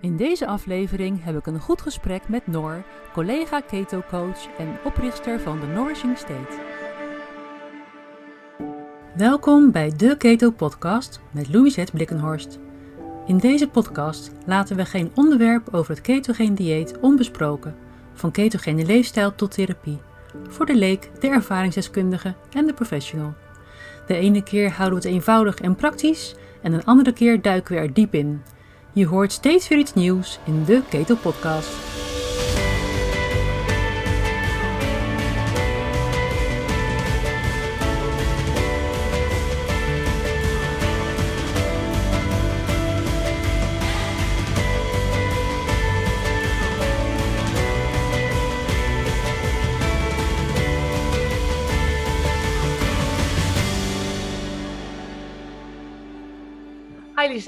[0.00, 5.40] In deze aflevering heb ik een goed gesprek met Noor, collega keto coach en oprichter
[5.40, 6.58] van de Nourishing State.
[9.16, 12.58] Welkom bij de Keto Podcast met Louisette Blikkenhorst.
[13.26, 17.76] In deze podcast laten we geen onderwerp over het ketogeen dieet onbesproken,
[18.14, 19.98] van ketogene leefstijl tot therapie,
[20.48, 23.34] voor de leek, de ervaringsdeskundige en de professional.
[24.06, 27.80] De ene keer houden we het eenvoudig en praktisch en een andere keer duiken we
[27.80, 28.42] er diep in.
[28.98, 31.87] Je hoort steeds weer iets nieuws in de Keto Podcast.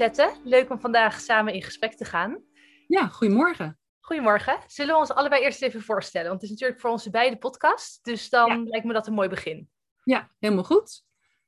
[0.01, 2.43] Lisette, leuk om vandaag samen in gesprek te gaan.
[2.87, 3.79] Ja, goedemorgen.
[3.99, 4.59] Goedemorgen.
[4.67, 6.27] Zullen we ons allebei eerst even voorstellen?
[6.29, 8.63] Want het is natuurlijk voor onze beide podcast, dus dan Ja.
[8.63, 9.69] lijkt me dat een mooi begin.
[10.03, 11.03] Ja, helemaal goed.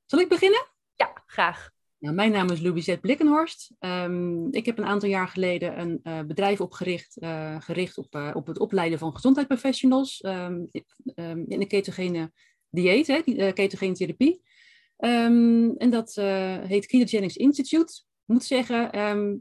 [0.06, 0.66] Zal ik beginnen?
[0.96, 1.70] Ja, graag.
[2.00, 3.76] Nou, mijn naam is Louisette Blikkenhorst.
[3.80, 8.32] Ehm, ik heb een aantal jaar geleden een eh, bedrijf opgericht, eh, gericht op, eh,
[8.34, 10.66] op het opleiden van gezondheidsprofessionals ehm,
[11.16, 12.32] ehm, in de ketogene
[12.70, 14.42] dieet, hè, ketogene therapie.
[14.98, 16.16] En dat
[16.68, 18.04] heet Ketogenics Institute.
[18.26, 19.32] Ik moet zeggen, ehm,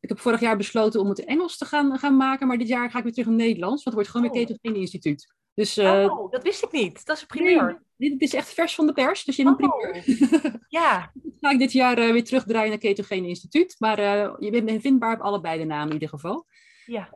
[0.00, 2.90] ik heb vorig jaar besloten om het Engels te gaan, gaan maken, maar dit jaar
[2.90, 4.46] ga ik weer terug naar Nederlands, want het wordt gewoon weer Oh.
[4.48, 5.34] Ketogene Instituut.
[5.54, 7.04] Dus eh, oh, dat wist ik niet.
[7.06, 7.82] Dat is een primeur.
[7.96, 9.80] nee, dit is echt vers van de pers, dus je hebt een Oh.
[9.90, 10.60] primeur.
[10.68, 13.76] Ja, ga ik dit jaar eh, weer terugdraaien naar Ketogene Instituut.
[13.78, 16.46] Maar eh, je bent vindbaar op allebei de namen in ieder geval.
[16.86, 17.14] ja.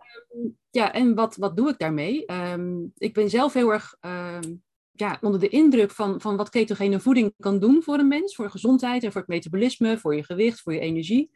[0.71, 2.27] Ja, en wat, wat doe ik daarmee?
[2.27, 4.55] Ehm, ik ben zelf heel erg ehm,
[5.01, 8.35] ja, onder de indruk van, van wat ketogene voeding kan doen voor een mens.
[8.35, 11.31] Voor gezondheid en voor het metabolisme, voor je gewicht, voor je energie.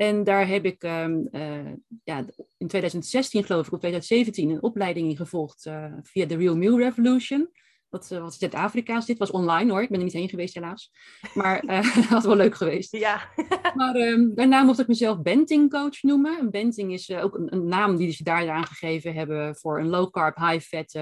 [0.00, 1.72] En daar heb ik ehm, eh,
[2.04, 2.24] ja,
[2.58, 6.78] in 2016, geloof ik, of 2017, een opleiding in gevolgd eh, via de Real Meal
[6.78, 7.50] Revolution.
[7.88, 9.06] Wat, uh, wat Zuid-Afrika's.
[9.06, 10.92] Dit was online hoor, ik ben er niet heen geweest helaas.
[11.34, 12.96] Maar dat was wel leuk geweest.
[12.96, 13.28] Ja.
[13.74, 16.38] Maar um, daarna mocht ik mezelf Benting coach noemen.
[16.38, 20.10] Een Benting is ook een, een, naam die ze daar aangegeven hebben voor een low
[20.10, 20.92] carb, high fat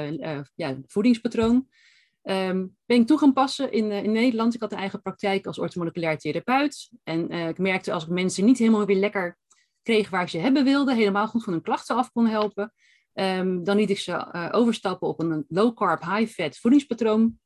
[0.55, 1.69] ja, voedingspatroon.
[2.31, 4.55] Um, ben ik toe gaan passen in, in Nederland.
[4.55, 6.91] Ik had een eigen praktijk als orthomoleculair therapeut.
[7.03, 9.39] En uh, ik merkte als ik mensen niet helemaal weer lekker
[9.83, 12.73] kreeg waar ik ze hebben wilde, helemaal goed van hun klachten af kon helpen,
[13.15, 17.39] um, dan liet ik ze uh, overstappen op een low carb, high fat voedingspatroon.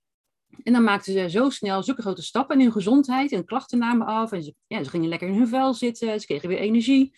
[0.62, 4.06] En dan maakten ze zo snel zulke grote stappen in hun gezondheid en klachten namen
[4.06, 4.32] af.
[4.32, 7.14] En ze, ja, ze gingen lekker in hun vel zitten, ze kregen weer energie.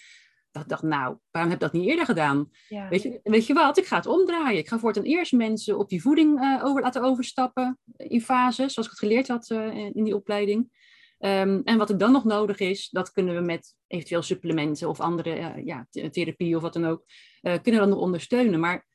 [0.63, 2.51] Ik dacht, nou, waarom heb ik dat niet eerder gedaan?
[2.69, 2.89] Ja.
[2.89, 4.59] Weet, je, weet je wat, ik ga het omdraaien.
[4.59, 8.73] Ik ga voor ten eerst mensen op die voeding uh, over, laten overstappen in fases,
[8.73, 10.83] zoals ik het geleerd had uh, in die opleiding.
[11.19, 15.01] Um, en wat er dan nog nodig is, dat kunnen we met eventueel supplementen of
[15.01, 17.05] andere uh, ja, therapie of wat dan ook,
[17.41, 18.61] kunnen we dan nog ondersteunen.
[18.61, 18.87] Maar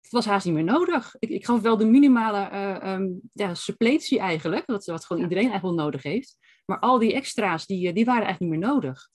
[0.00, 1.16] het was haast niet meer nodig.
[1.18, 2.50] Ik, ik gaf wel de minimale
[2.84, 6.36] um, ja, suppletie eigenlijk, wat, wat gewoon iedereen eigenlijk wel nodig heeft.
[6.64, 9.12] Maar al die extra's, die, die waren eigenlijk niet meer nodig.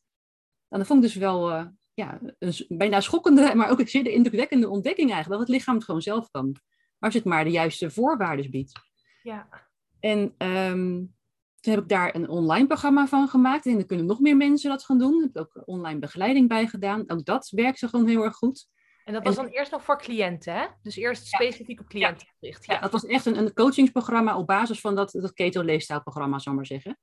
[0.69, 4.07] En dat vond ik dus wel uh, ja, een bijna schokkende, maar ook een zeer
[4.07, 6.55] indrukwekkende ontdekking eigenlijk, dat het lichaam het gewoon zelf kan.
[6.99, 8.79] Als het maar de juiste voorwaarden biedt.
[9.23, 9.49] Ja.
[9.99, 11.15] En um,
[11.59, 13.65] toen heb ik daar een online programma van gemaakt.
[13.65, 15.23] En dan kunnen nog meer mensen dat gaan doen.
[15.23, 17.03] Ik heb ook online begeleiding bij gedaan.
[17.07, 18.67] Ook dat werkte gewoon heel erg goed.
[19.03, 20.65] En dat was dan eerst nog voor cliënten, hè?
[20.81, 22.65] Dus eerst specifiek op cliënten gericht.
[22.65, 22.73] Ja.
[22.73, 26.57] ja, dat was echt een, een coachingsprogramma op basis van dat, dat keto-leefstijlprogramma, zal ik
[26.57, 26.99] maar zeggen.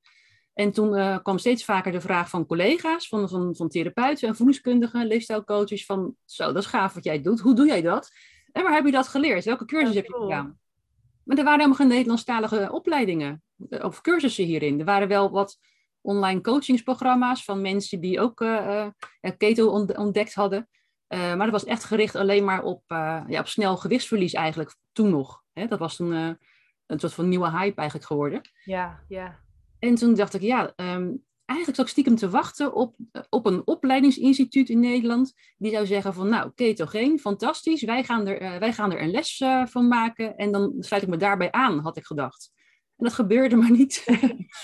[0.56, 4.36] En toen uh, kwam steeds vaker de vraag van collega's, van, van, van therapeuten en
[4.36, 7.40] voedingskundigen, leefstijlcoaches, van zo, dat is gaaf wat jij doet.
[7.40, 8.10] Hoe doe jij dat?
[8.52, 9.44] En waar heb je dat geleerd?
[9.44, 10.58] Welke cursus Ja, heb je gedaan?
[11.22, 14.78] Maar er waren helemaal geen Nederlandstalige opleidingen eh, of cursussen hierin.
[14.78, 15.58] Er waren wel wat
[16.00, 18.86] online coachingsprogramma's van mensen die ook uh,
[19.22, 20.68] uh, keto ontdekt hadden.
[21.08, 24.74] Uh, maar dat was echt gericht alleen maar op, uh, ja, op snel gewichtsverlies eigenlijk,
[24.92, 25.42] toen nog.
[25.52, 25.66] Hè?
[25.66, 26.12] Dat was toen
[26.86, 28.40] een soort van nieuwe hype eigenlijk geworden.
[28.64, 29.44] Ja, ja.
[29.86, 32.96] En toen dacht ik, ja, um, eigenlijk zat ik stiekem te wachten op,
[33.28, 35.32] op een opleidingsinstituut in Nederland.
[35.56, 37.82] Die zou zeggen van, nou, ketogeen, fantastisch.
[37.82, 40.36] Wij gaan er, wij gaan er een les van maken.
[40.36, 42.50] En dan sluit ik me daarbij aan, had ik gedacht.
[42.96, 44.04] En dat gebeurde maar niet.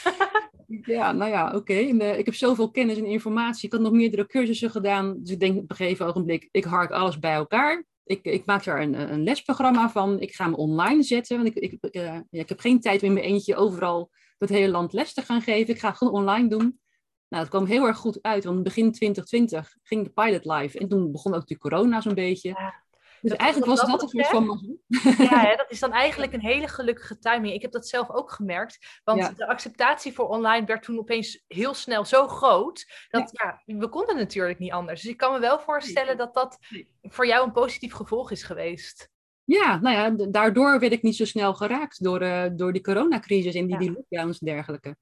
[0.96, 1.56] ja, nou ja, oké.
[1.56, 2.18] Okay.
[2.18, 3.66] Ik heb zoveel kennis en informatie.
[3.66, 5.16] Ik had nog meerdere cursussen gedaan.
[5.20, 7.84] Dus ik denk op een gegeven ogenblik, ik hark alles bij elkaar.
[8.04, 10.20] Ik, ik maak daar een, een lesprogramma van.
[10.20, 11.36] Ik ga me online zetten.
[11.36, 14.10] Want ik, ik, ja, ik heb geen tijd om in mijn eentje overal
[14.48, 15.74] het hele land les te gaan geven.
[15.74, 16.80] Ik ga het gewoon online doen.
[17.28, 18.44] Nou, het kwam heel erg goed uit.
[18.44, 20.78] Want begin 2020 ging de pilot live.
[20.78, 22.48] En toen begon ook de corona zo'n beetje.
[22.48, 22.82] Ja.
[23.22, 24.78] Dus eigenlijk was dat een soort van
[25.30, 27.54] Ja, hè, dat is dan eigenlijk een hele gelukkige timing.
[27.54, 29.00] Ik heb dat zelf ook gemerkt.
[29.04, 33.06] Want de acceptatie voor online werd toen opeens heel snel zo groot.
[33.08, 33.62] Dat ja.
[33.64, 35.02] we konden natuurlijk niet anders.
[35.02, 36.58] Dus ik kan me wel voorstellen dat dat
[37.02, 39.11] voor jou een positief gevolg is geweest.
[39.44, 43.54] Ja, nou ja, daardoor werd ik niet zo snel geraakt door, uh, door die coronacrisis
[43.54, 44.96] en die, die lockdowns en dergelijke.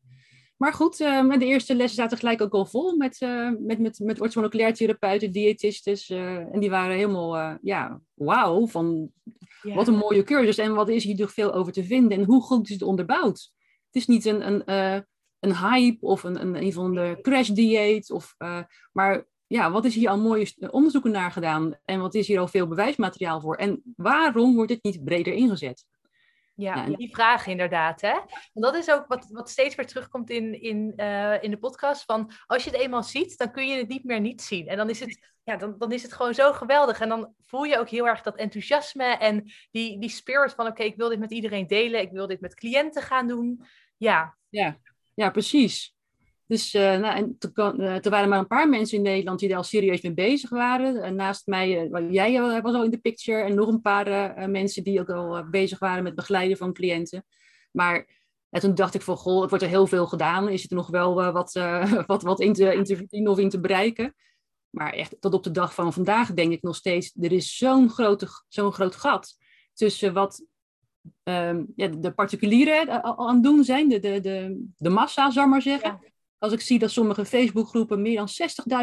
[0.56, 3.98] Maar goed, uh, de eerste lessen zaten gelijk ook al vol met, uh, met, met,
[3.98, 6.10] met orthomoleculair therapeuten, diëtistes.
[6.10, 9.10] Uh, en die waren helemaal, ja, wauw, van
[9.62, 10.58] wat een mooie cursus.
[10.58, 13.52] En wat is hier toch veel over te vinden en hoe goed is het onderbouwd?
[13.86, 14.62] Het is niet een, een,
[15.40, 18.10] een hype of een, een, een van de crash dieet.
[18.10, 18.34] Of,
[18.92, 21.78] maar ja, wat is hier al mooie onderzoeken naar gedaan?
[21.84, 23.56] En wat is hier al veel bewijsmateriaal voor?
[23.56, 25.84] En waarom wordt dit niet breder ingezet?
[26.54, 28.00] Ja, die vraag inderdaad.
[28.00, 28.12] Hè?
[28.52, 32.04] Want dat is ook wat, wat steeds weer terugkomt in, in, uh, in de podcast.
[32.04, 34.66] Van als je het eenmaal ziet, dan kun je het niet meer niet zien.
[34.66, 37.00] En dan is het, ja, dan, dan is het gewoon zo geweldig.
[37.00, 40.82] En dan voel je ook heel erg dat enthousiasme en die, die spirit van oké,
[40.82, 42.00] ik wil dit met iedereen delen.
[42.00, 43.64] Ik wil dit met cliënten gaan doen.
[43.96, 44.78] Ja, ja,
[45.14, 45.94] ja precies.
[46.50, 47.36] Dus uh, nou, en
[47.80, 50.50] uh, er waren maar een paar mensen in Nederland die daar al serieus mee bezig
[50.50, 51.14] waren.
[51.16, 55.10] Naast mij, jij was al in de picture en nog een paar mensen die ook
[55.10, 57.24] al bezig waren met begeleiden van cliënten.
[57.70, 58.06] Maar
[58.50, 60.48] toen dacht ik van, goh, het wordt er heel veel gedaan.
[60.48, 61.52] Is er nog wel wat,
[62.06, 64.14] wat, wat in, te, verdienen of in te bereiken?
[64.70, 67.90] Maar echt tot op de dag van vandaag denk ik nog steeds, er is zo'n
[68.48, 69.36] zo'n groot gat
[69.74, 70.44] tussen wat
[71.22, 75.62] um, ja, de particulieren aan het doen zijn, de, de, de, de massa, zou maar
[75.62, 76.08] zeggen.
[76.40, 78.28] Als ik zie dat sommige Facebookgroepen meer dan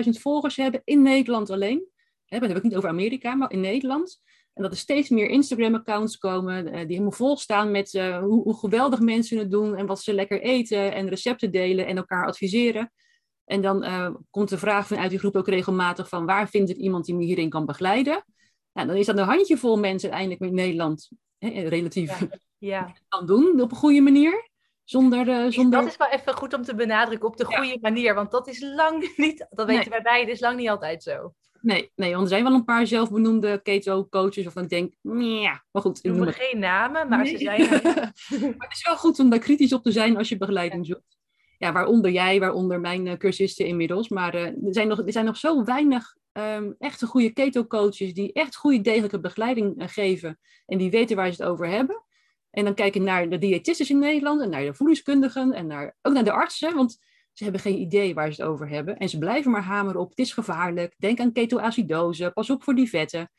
[0.06, 1.88] 60.000 volgers hebben in Nederland alleen.
[2.26, 4.22] Hè, dat heb ik niet over Amerika, maar in Nederland.
[4.54, 8.44] En dat er steeds meer Instagram-accounts komen uh, die helemaal vol staan met uh, hoe,
[8.44, 12.28] hoe, geweldig mensen het doen en wat ze lekker eten en recepten delen en elkaar
[12.28, 12.92] adviseren.
[13.46, 16.78] En dan uh, komt de vraag vanuit die groep ook regelmatig van waar vind ik
[16.78, 18.26] iemand die me hierin kan begeleiden?
[18.74, 22.28] Nou, dan is dat een handjevol mensen uiteindelijk in Nederland hè, relatief ja,
[22.58, 22.94] ja.
[23.08, 24.50] kan doen op een goede manier.
[24.90, 25.80] Zonder, uh, zonder...
[25.80, 28.14] Dat is wel even goed om te benadrukken op de goede manier.
[28.14, 31.34] Want dat is lang niet, dat weten wij beiden, is lang niet altijd zo.
[31.62, 34.94] Nee, nee, want er zijn wel een paar zelfbenoemde keto-coaches of ik denk,
[35.42, 36.00] ja, maar goed.
[36.02, 37.60] Ik noem geen namen, maar ze zijn
[38.58, 41.18] maar het is wel goed om daar kritisch op te zijn als je begeleiding zoekt.
[41.58, 44.10] Ja, waaronder jij, waaronder mijn uh, cursisten inmiddels.
[44.10, 48.34] Maar uh, er, zijn nog, er zijn nog zo weinig um, echte goede keto-coaches die
[48.34, 50.40] echt goede degelijke begeleiding geven.
[50.66, 52.06] En die weten waar ze het over hebben.
[52.58, 55.96] En dan kijk ik naar de diëtisten in Nederland en naar de voedingskundigen en naar,
[56.02, 56.98] ook naar de artsen, want
[57.34, 58.98] ze hebben geen idee waar ze het over hebben.
[58.98, 62.76] En ze blijven maar hameren op, het is gevaarlijk, denk aan ketoacidose, pas op voor
[62.76, 63.32] die vetten.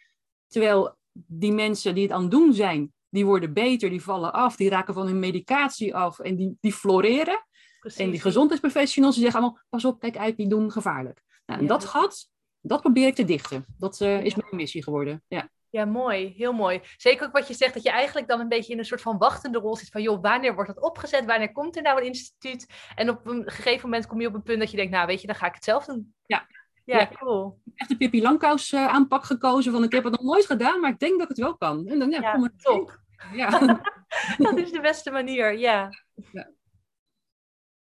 [0.47, 4.57] Terwijl die mensen die het aan het doen zijn, die worden beter, die vallen af,
[4.57, 7.47] die raken van hun medicatie af en die, die floreren.
[7.81, 7.99] Precies.
[8.01, 11.23] En die gezondheidsprofessionals die zeggen allemaal, pas op, kijk uit, die doen gevaarlijk.
[11.47, 12.31] Nou, en dat gat,
[12.61, 13.65] dat probeer ik te dichten.
[13.79, 15.23] Dat uh, is mijn missie geworden.
[15.29, 15.51] Ja.
[15.71, 16.35] Ja, mooi.
[16.37, 16.81] Heel mooi.
[16.97, 19.19] Zeker ook wat je zegt, dat je eigenlijk dan een beetje in een soort van
[19.19, 21.25] wachtende rol zit van, joh, wanneer wordt dat opgezet?
[21.25, 22.67] Wanneer komt er nou een instituut?
[22.95, 25.21] En op een gegeven moment kom je op een punt dat je denkt, nou, weet
[25.21, 26.15] je, dan ga ik het zelf doen.
[26.27, 26.47] Ja.
[26.85, 27.61] Ja, cool.
[27.75, 30.91] Echt een Pippi Langkous uh, aanpak gekozen van, ik heb het nog nooit gedaan, maar
[30.91, 31.87] ik denk dat ik het wel kan.
[31.87, 33.01] En dan, ja, ja kom maar top.
[33.33, 33.59] Ja.
[34.39, 35.91] dat is de beste manier, ja.
[36.33, 36.51] ja.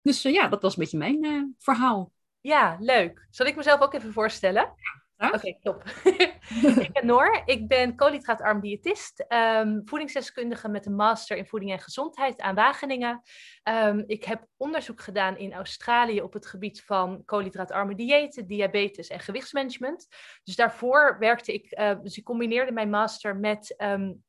[0.02, 2.12] Dus uh, ja, dat was een beetje mijn uh, verhaal.
[2.40, 3.26] Ja, leuk.
[3.30, 4.74] Zal ik mezelf ook even voorstellen?
[5.20, 5.84] Oké, top.
[6.84, 11.78] ik ben Noor, ik ben koolhydraatarm diëtist, um, voedingsdeskundige met een master in voeding en
[11.78, 13.22] gezondheid aan Wageningen.
[13.68, 19.20] Um, ik heb onderzoek gedaan in Australië op het gebied van koolhydraatarme diëten, diabetes en
[19.20, 20.06] gewichtsmanagement.
[20.44, 24.22] Dus daarvoor werkte ik, uh, dus ik combineerde mijn master met um,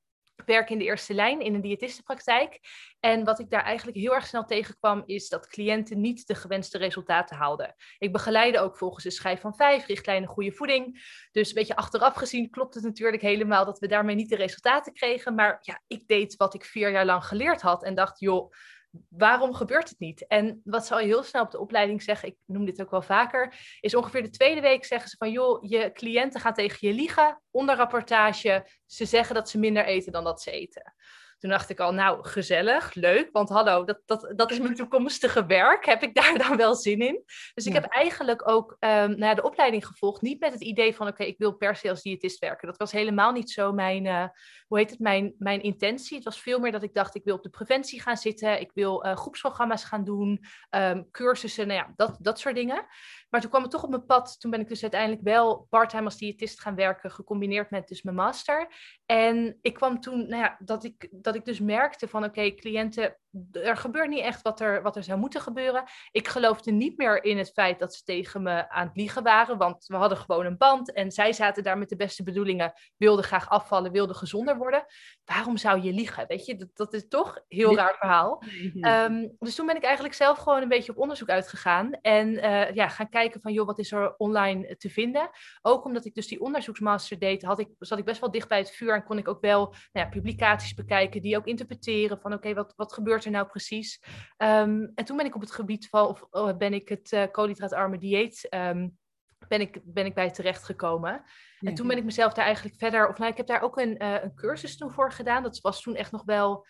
[0.46, 2.60] werk in de eerste lijn in een diëtistenpraktijk.
[3.00, 6.78] En wat ik daar eigenlijk heel erg snel tegenkwam, is dat cliënten niet de gewenste
[6.78, 7.76] resultaten haalden.
[7.98, 11.04] Ik begeleide ook volgens de schijf van vijf, richtlijnen goede voeding.
[11.32, 14.94] Dus een beetje achteraf gezien klopt het natuurlijk helemaal dat we daarmee niet de resultaten
[14.94, 15.36] kregen.
[15.36, 18.52] Maar ja, ik deed wat ik vier jaar lang geleerd had en dacht, joh,
[19.10, 20.28] waarom gebeurt het niet?
[20.28, 23.02] En wat ze al heel snel op de opleiding zeggen, ik noem dit ook wel
[23.02, 26.94] vaker, is ongeveer de tweede week zeggen ze van, joh, je cliënten gaan tegen je
[26.94, 30.94] liegen, onder rapportage, ze zeggen dat ze minder eten dan dat ze eten.
[31.42, 35.46] Toen dacht ik al, nou, gezellig, leuk, want hallo, dat, dat, dat is mijn toekomstige
[35.46, 35.86] werk.
[35.86, 37.24] Heb ik daar dan wel zin in?
[37.54, 41.08] Dus ik heb eigenlijk ook um, nou, de opleiding gevolgd, niet met het idee van,
[41.08, 42.68] oké, ik wil per se als diëtist werken.
[42.68, 44.28] Dat was helemaal niet zo mijn, uh,
[44.72, 46.16] hoe heet het, mijn, mijn intentie.
[46.16, 48.72] Het was veel meer dat ik dacht, ik wil op de preventie gaan zitten, ik
[48.74, 52.86] wil uh, groepsprogramma's gaan doen, um, cursussen, nou ja, dat, dat soort dingen.
[53.30, 54.40] Maar toen kwam het toch op mijn pad.
[54.40, 58.16] Toen ben ik dus uiteindelijk wel parttime als diëtist gaan werken, gecombineerd met dus mijn
[58.16, 58.74] master.
[59.06, 63.18] En ik kwam toen, nou ja, dat ik, dat ik dus merkte van oké, cliënten
[63.52, 65.84] er gebeurt niet echt wat er, wat er zou moeten gebeuren.
[66.12, 69.58] Ik geloofde niet meer in het feit dat ze tegen me aan het liegen waren,
[69.58, 73.26] want we hadden gewoon een band en zij zaten daar met de beste bedoelingen, wilden
[73.26, 74.86] graag afvallen, wilden gezonder worden.
[75.26, 76.28] Waarom zou je liegen?
[76.28, 78.44] Weet je, dat, dat is toch een heel raar verhaal.
[78.80, 82.72] Ehm, dus toen ben ik eigenlijk zelf gewoon een beetje op onderzoek uitgegaan en uh,
[82.72, 85.30] ja, gaan kijken van, joh, wat is er online te vinden?
[85.62, 88.58] Ook omdat ik dus die onderzoeksmaster deed, had ik, zat ik best wel dicht bij
[88.58, 89.60] het vuur en kon ik ook wel
[89.92, 94.04] nou ja, publicaties bekijken die ook interpreteren van, oké, wat, wat gebeurt er nou precies?
[94.38, 97.24] Ehm, en toen ben ik op het gebied van, of oh, ben ik het uh,
[97.32, 98.98] koolhydraatarme dieet, um,
[99.48, 101.24] ben, ik, ben ik bij terechtgekomen.
[101.60, 104.04] En toen ben ik mezelf daar eigenlijk verder, of nou, ik heb daar ook een,
[104.04, 105.44] uh, een cursus toen voor gedaan.
[105.44, 106.66] Dat was toen echt nog wel,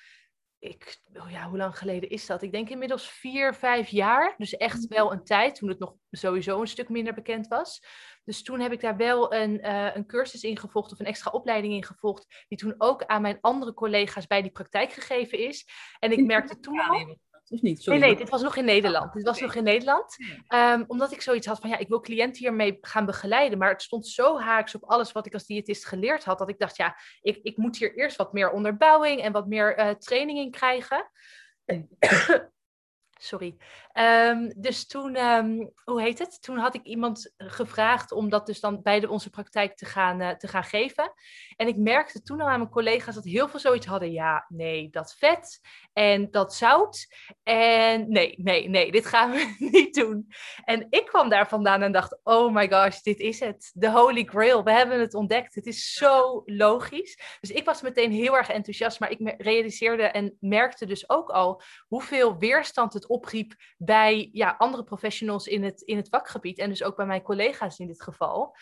[0.61, 2.41] ik, oh ja, hoe lang geleden is dat?
[2.41, 4.33] Ik denk inmiddels vier, vijf jaar.
[4.37, 4.93] Dus echt mhm.
[4.93, 7.83] wel een tijd toen het nog sowieso een stuk minder bekend was.
[8.23, 11.31] Dus toen heb ik daar wel een, uh, een cursus in gevolgd of een extra
[11.31, 15.67] opleiding in gevolgd, die toen ook aan mijn andere collega's bij die praktijk gegeven is.
[15.99, 17.17] En ik merkte toen al...
[17.51, 17.83] Of niet?
[17.83, 17.99] Sorry.
[17.99, 19.13] Nee, nee, dit was nog in Nederland.
[19.13, 20.15] Dit was nog in Nederland.
[20.47, 23.57] Um, omdat ik zoiets had van, ja, ik wil cliënten hiermee gaan begeleiden.
[23.57, 26.37] Maar het stond zo haaks op alles wat ik als diëtist geleerd had.
[26.37, 29.79] Dat ik dacht, ja, ik, ik moet hier eerst wat meer onderbouwing en wat meer
[29.79, 31.11] uh, training in krijgen.
[33.23, 33.55] Sorry.
[33.93, 36.41] Um, dus toen, um, hoe heet het?
[36.41, 40.21] Toen had ik iemand gevraagd om dat dus dan bij de, onze praktijk te gaan,
[40.21, 41.13] uh, te gaan geven.
[41.55, 44.11] En ik merkte toen al aan mijn collega's dat heel veel zoiets hadden.
[44.11, 45.61] Ja, nee, dat vet
[45.93, 47.07] en dat zout.
[47.43, 50.27] En nee, nee, nee, dit gaan we niet doen.
[50.65, 53.71] En ik kwam daar vandaan en dacht, oh my gosh, dit is het.
[53.73, 54.63] De holy grail.
[54.63, 55.55] We hebben het ontdekt.
[55.55, 57.37] Het is zo logisch.
[57.39, 58.99] Dus ik was meteen heel erg enthousiast.
[58.99, 64.83] Maar ik realiseerde en merkte dus ook al hoeveel weerstand het opriep bij ja, andere
[64.83, 66.57] professionals in het, in het vakgebied.
[66.57, 68.55] En dus ook bij mijn collega's in dit geval.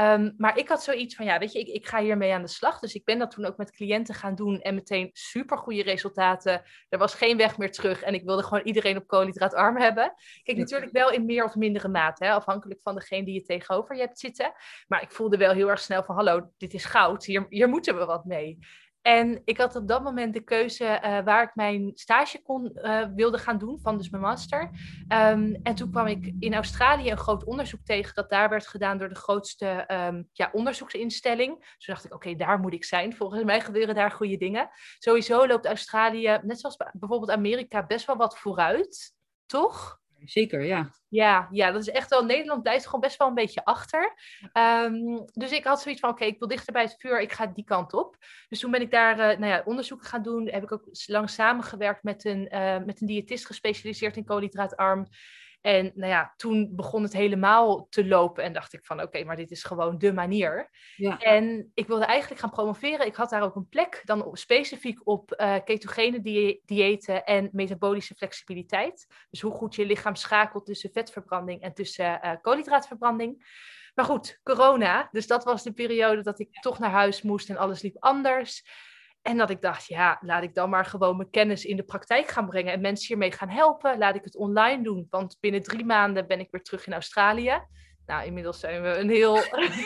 [0.00, 2.48] Um, maar ik had zoiets van, ja, weet je, ik, ik ga hiermee aan de
[2.48, 2.78] slag.
[2.78, 6.62] Dus ik ben dat toen ook met cliënten gaan doen en meteen super goede resultaten.
[6.88, 10.14] Er was geen weg meer terug en ik wilde gewoon iedereen op koolhydraatarm hebben.
[10.42, 13.94] Kijk, natuurlijk wel in meer of mindere mate, hè, afhankelijk van degene die je tegenover
[13.94, 14.52] je hebt zitten.
[14.86, 17.98] Maar ik voelde wel heel erg snel van, hallo, dit is goud, hier, hier moeten
[17.98, 18.58] we wat mee.
[19.06, 23.06] En ik had op dat moment de keuze uh, waar ik mijn stage kon, uh,
[23.14, 24.70] wilde gaan doen, van dus mijn master.
[25.08, 28.98] Um, en toen kwam ik in Australië een groot onderzoek tegen dat daar werd gedaan
[28.98, 31.58] door de grootste um, ja, onderzoeksinstelling.
[31.58, 33.16] Dus toen dacht ik, oké, daar moet ik zijn.
[33.16, 34.68] Volgens mij gebeuren daar goede dingen.
[34.98, 39.14] Sowieso loopt Australië, net zoals bijvoorbeeld Amerika, best wel wat vooruit,
[39.46, 40.00] toch?
[40.26, 40.90] Zeker, ja.
[41.08, 42.24] Ja, ja, dat is echt wel.
[42.24, 44.14] Nederland blijft gewoon best wel een beetje achter.
[44.52, 47.46] Um, dus ik had zoiets van: oké, ik wil dichter bij het vuur, ik ga
[47.46, 48.16] die kant op.
[48.48, 50.48] Dus toen ben ik daar uh, nou ja, onderzoeken gaan doen.
[50.48, 55.06] Heb ik ook lang samengewerkt met een, uh, met een diëtist gespecialiseerd in koolhydraatarm.
[55.66, 59.36] En nou ja, toen begon het helemaal te lopen en dacht ik van oké, maar
[59.36, 60.70] dit is gewoon de manier.
[60.96, 61.18] Ja.
[61.18, 63.06] En ik wilde eigenlijk gaan promoveren.
[63.06, 68.14] Ik had daar ook een plek dan specifiek op uh, ketogene die diëten en metabolische
[68.14, 69.06] flexibiliteit.
[69.30, 73.44] Dus hoe goed je lichaam schakelt tussen vetverbranding en tussen uh, koolhydraatverbranding.
[73.94, 75.08] Maar goed, corona.
[75.12, 78.64] Dus dat was de periode dat ik toch naar huis moest en alles liep anders.
[79.26, 82.28] En dat ik dacht, ja, laat ik dan maar gewoon mijn kennis in de praktijk
[82.28, 83.98] gaan brengen en mensen hiermee gaan helpen.
[83.98, 87.62] Laat ik het online doen, want binnen drie maanden ben ik weer terug in Australië.
[88.06, 89.36] Nou, inmiddels zijn we een heel,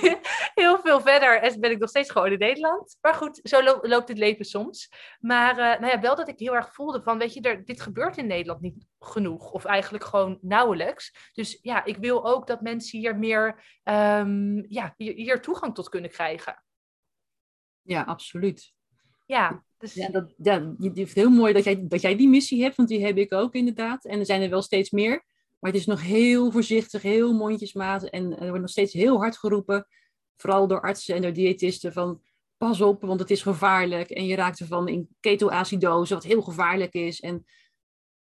[0.62, 2.97] heel veel verder en ben ik nog steeds gewoon in Nederland.
[3.00, 4.92] Maar goed, zo loopt het leven soms.
[5.20, 7.80] Maar uh, nou ja, wel dat ik heel erg voelde van, weet je, er, dit
[7.80, 9.50] gebeurt in Nederland niet genoeg.
[9.50, 11.30] Of eigenlijk gewoon nauwelijks.
[11.32, 16.11] Dus ja, ik wil ook dat mensen hier meer, um, ja, hier toegang tot kunnen
[16.11, 16.64] krijgen.
[17.82, 18.78] Ja, absoluut.
[19.30, 19.94] Ja, dus...
[19.94, 22.88] ja, dat, ja, het is heel mooi dat jij, dat jij die missie hebt, want
[22.88, 24.04] die heb ik ook inderdaad.
[24.04, 25.25] En er zijn er wel steeds meer.
[25.58, 28.04] Maar het is nog heel voorzichtig, heel mondjesmaat.
[28.04, 29.87] En er wordt nog steeds heel hard geroepen,
[30.37, 32.22] vooral door artsen en door diëtisten, van
[32.56, 34.10] pas op, want het is gevaarlijk.
[34.10, 37.20] En je raakt ervan in ketoacidose, wat heel gevaarlijk is.
[37.20, 37.44] En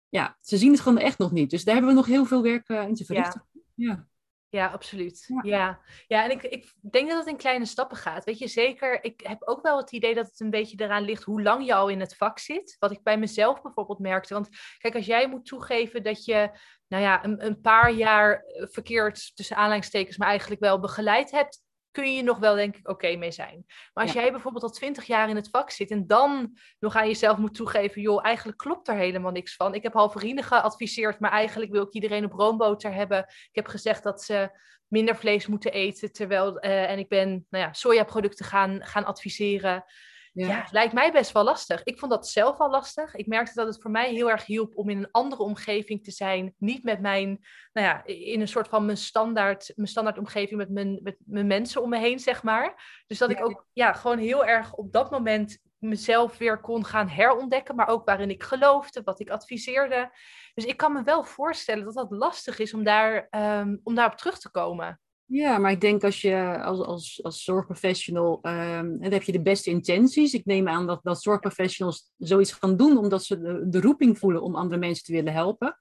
[0.09, 1.51] ja, ze zien het gewoon echt nog niet.
[1.51, 3.47] Dus daar hebben we nog heel veel werk uh, in te verrichten.
[3.53, 3.87] ja.
[3.87, 4.09] Ja,
[4.51, 5.29] absoluut.
[5.43, 6.25] Ja, ja.
[6.25, 8.25] en ik, ik denk dat het in kleine stappen gaat.
[8.25, 11.23] Weet je, zeker, ik heb ook wel het idee dat het een beetje eraan ligt
[11.23, 12.77] hoe lang je al in het vak zit.
[12.79, 14.35] Wat ik bij mezelf bijvoorbeeld merkte.
[14.35, 16.51] Want kijk, als jij moet toegeven dat je,
[16.87, 22.15] nou ja, een, een paar jaar verkeerd tussen aanleidingstekens, maar eigenlijk wel begeleid hebt, kun
[22.15, 23.65] je nog wel, denk ik, oké mee zijn.
[23.95, 27.07] Maar als jij bijvoorbeeld al twintig jaar in het vak zit en dan nog aan
[27.07, 29.75] jezelf moet toegeven, joh, eigenlijk klopt er helemaal niks van.
[29.75, 33.19] Ik heb halve vrienden geadviseerd, maar eigenlijk wil ik iedereen op roomboter hebben.
[33.29, 37.65] Ik heb gezegd dat ze minder vlees moeten eten, terwijl, uh, en ik ben, nou
[37.65, 39.85] ja, sojaproducten gaan, gaan adviseren.
[40.33, 40.67] Ja.
[40.71, 41.83] lijkt mij best wel lastig.
[41.85, 43.15] Ik vond dat zelf al lastig.
[43.15, 46.11] Ik merkte dat het voor mij heel erg hielp om in een andere omgeving te
[46.11, 46.55] zijn.
[46.59, 50.71] Niet met mijn, nou ja, in een soort van mijn standaard, mijn standaard omgeving met
[50.71, 53.03] mijn, met mijn mensen om me heen, zeg maar.
[53.07, 57.09] Dus dat ik ook ja, gewoon heel erg op dat moment mezelf weer kon gaan
[57.09, 60.11] herontdekken, maar ook waarin ik geloofde, wat ik adviseerde.
[60.55, 64.19] Dus ik kan me wel voorstellen dat dat lastig is om, daar, um, om daarop
[64.19, 65.01] terug te komen.
[65.33, 69.71] Ja, maar ik denk als je als, als, als zorgprofessional, dan heb je de beste
[69.71, 70.35] intenties.
[70.35, 74.55] Ik neem aan dat, dat zorgprofessionals zoiets gaan doen omdat ze de, roeping voelen om
[74.55, 75.79] andere mensen te willen helpen.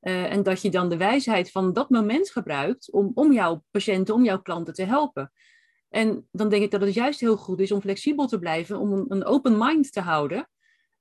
[0.00, 4.14] Uh, en dat je dan de wijsheid van dat moment gebruikt om, om jouw patiënten,
[4.14, 5.32] om jouw klanten te helpen.
[5.88, 9.04] En dan denk ik dat het juist heel goed is om flexibel te blijven, om
[9.08, 10.48] een, open mind te houden.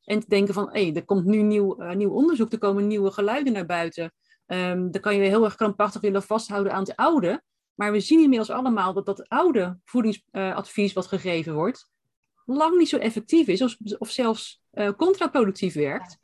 [0.03, 2.87] En te denken van, hé, hey, er komt nu nieuw, uh, nieuw onderzoek, er komen
[2.87, 4.13] nieuwe geluiden naar buiten.
[4.45, 7.43] Um, dan kan je heel erg krampachtig willen vasthouden aan het oude.
[7.79, 11.91] Maar we zien inmiddels allemaal dat dat oude voedingsadvies wat gegeven wordt,
[12.45, 16.17] lang niet zo effectief is, of, of zelfs uh, contraproductief werkt,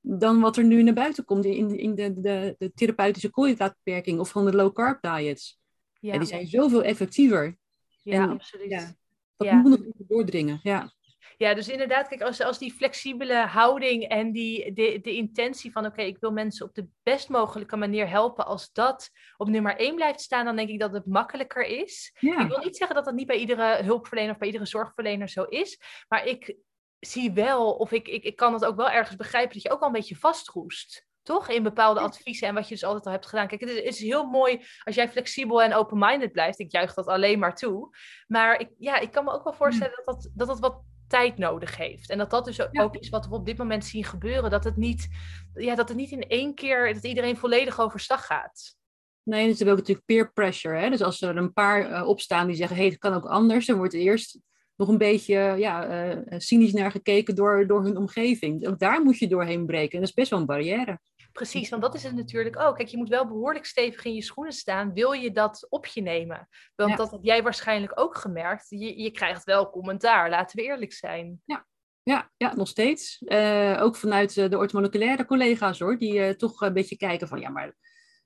[0.00, 4.30] dan wat er nu naar buiten komt in, in de, de, de therapeutische koolhydraatbeperking of
[4.30, 5.58] van de low carb diets.
[6.00, 6.18] Ja.
[6.18, 7.58] die zijn zoveel effectiever.
[8.02, 8.70] Ja, absoluut.
[8.70, 8.94] Ja,
[9.36, 9.54] dat ja.
[9.54, 10.60] moet nog doordringen.
[10.62, 10.92] Ja.
[11.40, 15.86] Ja, dus inderdaad, kijk, als, als die flexibele houding en die, de, de intentie van
[15.86, 19.94] oké, ik wil mensen op de best mogelijke manier helpen, als dat op nummer één
[19.94, 22.16] blijft staan, dan denk ik dat het makkelijker is.
[22.20, 25.42] Ik wil niet zeggen dat dat niet bij iedere hulpverlener of bij iedere zorgverlener zo
[25.42, 26.56] is, maar ik
[26.98, 29.80] zie wel, of ik, ik, ik kan het ook wel ergens begrijpen, dat je ook
[29.80, 31.48] al een beetje vastroest toch?
[31.48, 33.46] In bepaalde adviezen en wat je dus altijd al hebt gedaan.
[33.48, 36.58] Kijk, het is, het is heel mooi als jij flexibel en open-minded blijft.
[36.58, 37.96] Ik juich dat alleen maar toe.
[38.26, 41.38] Maar ik, ja, ik kan me ook wel voorstellen dat dat, dat, dat wat tijd
[41.38, 42.10] nodig heeft.
[42.10, 44.50] En dat dat dus ook is wat we op dit moment zien gebeuren.
[44.50, 45.08] Dat het niet,
[45.54, 48.78] ja, dat het niet in één keer, dat iedereen volledig overstag gaat.
[49.22, 50.78] Nee, het is ook natuurlijk peer pressure.
[50.78, 50.90] Hè?
[50.90, 53.66] Dus als er een paar uh, opstaan die zeggen, hé, hey, het kan ook anders,
[53.66, 54.38] dan wordt eerst
[54.76, 58.66] nog een beetje ja, uh, cynisch naar gekeken door, door hun omgeving.
[58.66, 59.92] Ook daar moet je doorheen breken.
[59.92, 61.00] En dat is best wel een barrière.
[61.32, 62.76] Precies, want dat is het natuurlijk ook.
[62.76, 64.92] Kijk, je moet wel behoorlijk stevig in je schoenen staan.
[64.92, 66.48] Wil je dat op je nemen?
[66.74, 68.66] Want dat heb jij waarschijnlijk ook gemerkt.
[68.68, 71.42] Je, je krijgt wel commentaar, laten we eerlijk zijn.
[71.44, 71.66] Ja,
[72.02, 73.20] ja, ja, nog steeds.
[73.20, 77.48] Uh, ook vanuit de orthomoleculaire collega's hoor, die uh, toch een beetje kijken van ja,
[77.48, 77.74] maar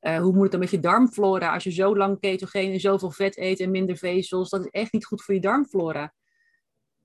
[0.01, 3.11] uh, hoe moet het dan met je darmflora als je zo lang ketogeen en zoveel
[3.11, 4.51] vet eet en minder vezels?
[4.51, 6.15] Dat is echt niet goed voor je darmflora.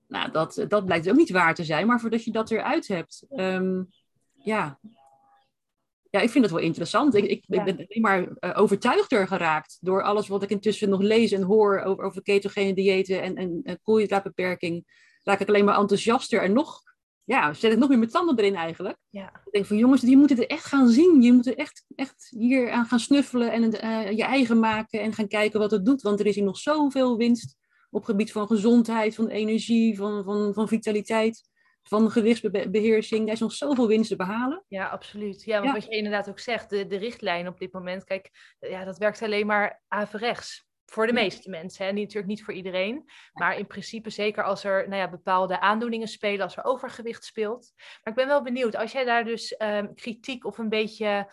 [0.08, 3.26] Nou, dat, dat blijkt ook niet waar te zijn, maar voordat je dat eruit hebt.
[3.30, 3.88] Um,
[4.32, 4.78] ja,
[6.10, 7.14] ja, ik vind het wel interessant.
[7.14, 11.00] Ik, ik, ik ben alleen maar uh, overtuigder geraakt door alles wat ik intussen nog
[11.00, 14.84] lees en hoor over, over ketogene diëten en, en, en koolhydraatbeperking.
[15.22, 16.82] Raak ik alleen maar enthousiaster en nog,
[17.24, 18.96] ja, zet ik nog meer mijn tanden erin eigenlijk.
[19.08, 19.26] Ja.
[19.44, 21.22] Ik denk van jongens, die moeten het echt gaan zien.
[21.22, 25.12] Je moet er echt, echt hier aan gaan snuffelen en uh, je eigen maken en
[25.12, 26.02] gaan kijken wat het doet.
[26.02, 27.56] Want er is hier nog zoveel winst
[27.90, 31.48] op gebied van gezondheid, van energie, van, van, van vitaliteit
[31.82, 33.24] van gewichtsbeheersing.
[33.24, 34.64] Daar is nog zoveel winst te behalen.
[34.68, 35.44] Ja, absoluut.
[35.44, 38.84] Ja, want wat je inderdaad ook zegt, de, de richtlijn op dit moment, kijk, ja,
[38.84, 40.68] dat werkt alleen maar averechts.
[40.84, 43.10] Voor de meeste mensen, en natuurlijk niet voor iedereen.
[43.32, 47.72] Maar in principe zeker als er nou ja, bepaalde aandoeningen spelen, als er overgewicht speelt.
[47.76, 51.32] Maar ik ben wel benieuwd, als jij daar dus um, kritiek of een beetje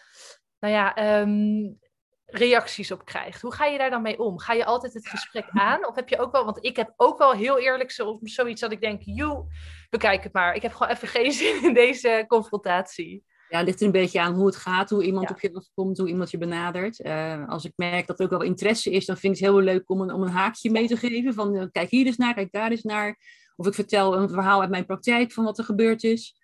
[0.60, 1.80] nou ja, um,
[2.28, 3.42] reacties op krijgt.
[3.42, 4.40] Hoe ga je daar dan mee om?
[4.40, 5.88] Ga je altijd het gesprek aan?
[5.88, 8.72] Of heb je ook wel, want ik heb ook wel heel eerlijk zo, zoiets dat
[8.72, 9.46] ik denk, joe,
[9.90, 10.56] bekijk het maar.
[10.56, 13.24] Ik heb gewoon even geen zin in deze confrontatie.
[13.50, 15.98] Ja, het ligt er een beetje aan hoe het gaat, hoe iemand op je afkomt,
[15.98, 17.00] hoe iemand je benadert.
[17.00, 19.62] Uh, als ik merk dat er ook wel interesse is, dan vind ik het heel
[19.62, 21.34] leuk om een, om een haakje mee te geven.
[21.34, 23.18] Van uh, kijk hier eens naar, kijk daar eens naar.
[23.56, 26.36] Of ik vertel een verhaal uit mijn praktijk van wat er gebeurd is.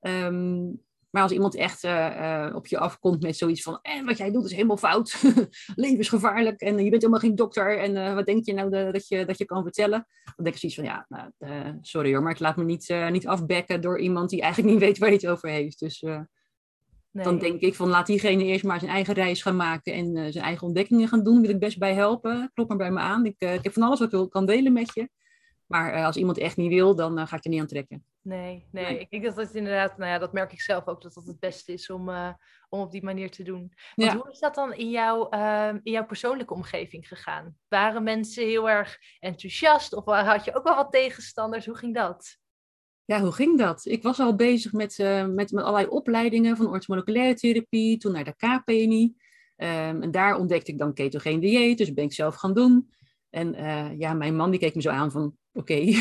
[0.00, 4.30] Um, maar als iemand echt uh, op je afkomt met zoiets van, eh, wat jij
[4.30, 5.22] doet is helemaal fout,
[5.74, 9.08] levensgevaarlijk en je bent helemaal geen dokter en uh, wat denk je nou de, dat,
[9.08, 10.06] je, dat je kan vertellen?
[10.24, 13.26] Dan denk ik zoiets van, ja, nou, sorry hoor, maar ik laat me niet, niet
[13.26, 15.78] afbekken door iemand die eigenlijk niet weet waar hij het over heeft.
[15.78, 17.24] Dus nee.
[17.24, 20.44] dan denk ik van, laat diegene eerst maar zijn eigen reis gaan maken en zijn
[20.44, 21.40] eigen ontdekkingen gaan doen.
[21.40, 23.26] Wil ik best bij helpen, klop maar bij me aan.
[23.26, 25.08] Ik, ik heb van alles wat ik kan delen met je.
[25.72, 28.04] Maar als iemand echt niet wil, dan ga ik er niet aan trekken.
[28.22, 31.14] Nee, nee, ik denk dat het inderdaad, nou ja, dat merk ik zelf ook, dat
[31.14, 32.32] dat het beste is om, uh,
[32.68, 33.72] om op die manier te doen.
[33.94, 34.16] Want ja.
[34.16, 37.56] hoe is dat dan in, jouw uh, in jouw persoonlijke omgeving gegaan?
[37.68, 41.66] Waren mensen heel erg enthousiast of had je ook wel wat tegenstanders?
[41.66, 42.36] Hoe ging dat?
[43.04, 43.84] Ja, hoe ging dat?
[43.84, 48.24] Ik was al bezig met, uh, met, met allerlei opleidingen van orthomoleculaire therapie, toen naar
[48.24, 49.04] de KPNI.
[49.56, 52.90] Um, ehm, en daar ontdekte ik dan ketogeen dieet, dus ben ik zelf gaan doen.
[53.30, 53.54] En
[53.98, 55.96] ja, mijn man die keek me zo aan van, oké, okay.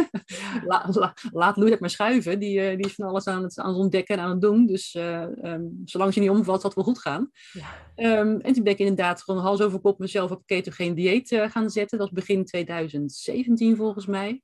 [0.68, 2.38] la, la, laat Louis het maar schuiven.
[2.38, 4.66] Die, uh, die is van alles aan het, aan het ontdekken en aan het doen.
[4.66, 7.30] Dus uh, um, zolang ze niet omvalt, zal het wel goed gaan.
[7.52, 8.18] Ja.
[8.20, 11.50] Um, en toen ben ik inderdaad gewoon hals over kop mezelf op ketogeen dieet uh,
[11.50, 11.98] gaan zetten.
[11.98, 14.42] Dat was begin 2017 volgens mij.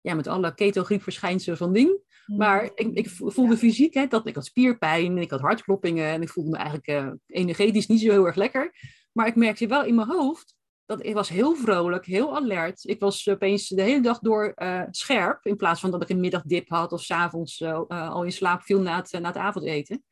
[0.00, 2.02] Ja, met alle ketogriepverschijnselen van ding.
[2.26, 2.36] Mm.
[2.36, 3.58] Maar ik, ik voelde ja.
[3.58, 7.86] fysiek, hè, dat, ik had spierpijn, ik had hartkloppingen en ik voelde me eigenlijk energetisch
[7.86, 8.72] niet zo heel erg lekker.
[9.12, 10.54] Maar ik merkte wel in mijn hoofd,
[10.86, 12.84] dat, ik was heel vrolijk, heel alert.
[12.84, 16.20] Ik was opeens de hele dag door uh, scherp, in plaats van dat ik een
[16.20, 20.04] middagdip had of s'avonds uh, al in slaap viel na het, na het avondeten.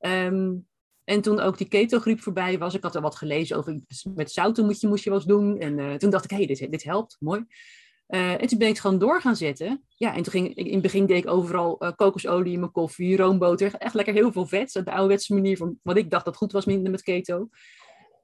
[0.00, 0.66] Um,
[1.04, 3.80] en toen ook die ketogriep voorbij was, ik had er wat gelezen over
[4.14, 5.58] met zouten moet je, moest je eens doen.
[5.58, 7.44] En toen dacht ik, hé, hey, dit, dit helpt, mooi.
[8.06, 9.84] En toen ben ik het gewoon door gaan zetten.
[9.88, 13.74] Ja, en toen ging in het begin deed ik overal kokosolie in mijn koffie, roomboter.
[13.74, 14.72] Echt lekker heel veel vet.
[14.72, 17.48] De ouderwetse manier van wat ik dacht dat goed was met keto.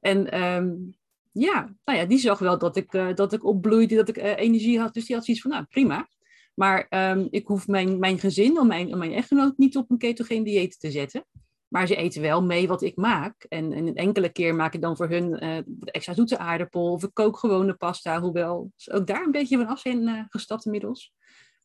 [0.00, 0.96] En um,
[1.32, 4.80] ja, nou ja, die zag wel dat ik, uh, dat ik opbloeide, dat ik energie
[4.80, 4.94] had.
[4.94, 6.08] Dus die had zoiets van, nou prima.
[6.54, 10.42] Maar um, ik hoef mijn, mijn gezin, of mijn, mijn echtgenoot, niet op een ketogeen
[10.42, 11.24] dieet te zetten.
[11.68, 13.44] Maar ze eten wel mee wat ik maak.
[13.48, 16.92] En, en een enkele keer maak ik dan voor hun uh, extra zoete aardappel.
[16.92, 18.20] Of ik kook gewone pasta.
[18.20, 21.12] Hoewel ook daar een beetje van af zijn gestapt inmiddels.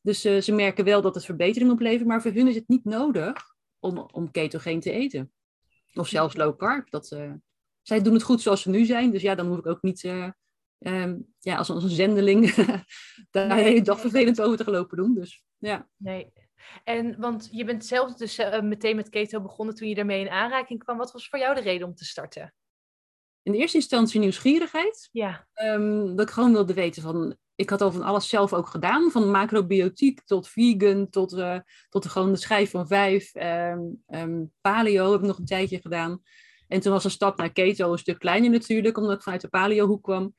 [0.02, 2.08] Dus ze merken wel dat het verbetering oplevert.
[2.08, 5.32] Maar voor hun is het niet nodig om, om ketogeen te eten.
[5.94, 6.90] Of zelfs low carb.
[6.90, 7.18] Dat,
[7.88, 9.12] zij doen het goed zoals ze nu zijn.
[9.12, 12.54] Dus ja, dan hoef ik ook niet um, ja, als, als een zendeling
[13.32, 13.58] daar nee.
[13.58, 15.14] de hele dag vervelend over te gelopen doen.
[15.14, 15.90] Dus ja.
[15.98, 16.34] Nee,
[16.84, 20.30] en want je bent zelf dus uh, meteen met keto begonnen toen je daarmee in
[20.30, 20.98] aanraking kwam.
[20.98, 22.54] Wat was voor jou de reden om te starten?
[23.44, 25.10] In de eerste instantie nieuwsgierigheid.
[25.12, 25.48] Ja.
[25.54, 27.38] Um, dat ik gewoon wilde weten van...
[27.56, 29.12] Ik had al van alles zelf ook gedaan.
[29.12, 33.36] Van macrobiotiek tot vegan tot, uh, tot de, gewoon de schijf van vijf.
[33.36, 36.22] Um, paleo heb ik nog een tijdje gedaan.
[36.68, 38.98] En toen was een stap naar keto een stuk kleiner natuurlijk.
[38.98, 40.34] Omdat ik vanuit de paleo hoek kwam.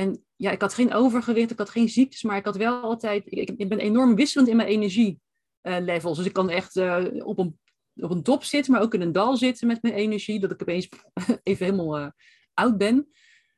[0.00, 3.22] En ja, ik had geen overgewicht, ik had geen ziektes, maar ik had wel altijd,
[3.26, 6.16] ik, ik ben enorm wisselend in mijn energielevels.
[6.16, 7.58] dus ik kan echt uh, op, een,
[7.94, 10.62] op een top zitten, maar ook in een dal zitten met mijn energie, dat ik
[10.62, 10.88] opeens
[11.42, 12.08] even helemaal uh,
[12.54, 13.08] oud ben.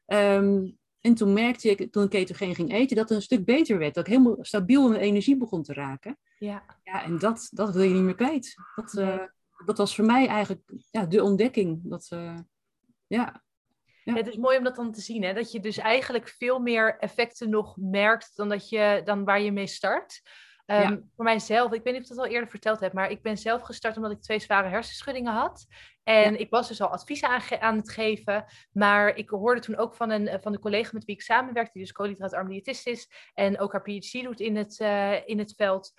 [0.06, 3.78] Um, en toen merkte ik, toen ik ketogeen ging eten, dat het een stuk beter
[3.78, 3.94] werd.
[3.94, 6.18] Dat ik helemaal stabiel in mijn energie begon te raken.
[6.38, 6.62] Ja.
[6.84, 8.54] Ja, en dat, dat wil je niet meer kwijt.
[8.74, 9.22] Dat, uh,
[9.64, 11.80] dat was voor mij eigenlijk ja, de ontdekking.
[11.84, 12.08] Dat,
[13.06, 13.42] ja,
[14.04, 14.14] ja.
[14.14, 15.32] Het is mooi om dat dan te zien, hè?
[15.32, 19.52] dat je dus eigenlijk veel meer effecten nog merkt dan, dat je, dan waar je
[19.52, 20.22] mee start.
[20.66, 23.22] Um, Voor mijzelf, ik weet niet of ik dat al eerder verteld heb, maar ik
[23.22, 25.66] ben zelf gestart omdat ik twee zware hersenschuddingen had.
[26.02, 29.94] En ik was dus al adviezen aan, aan, het geven, maar ik hoorde toen ook
[29.94, 33.60] van een, van de collega met wie ik samenwerkte, die dus koolhydraatarm diëtist is en
[33.60, 35.92] ook haar PhD doet in het, uh, in het veld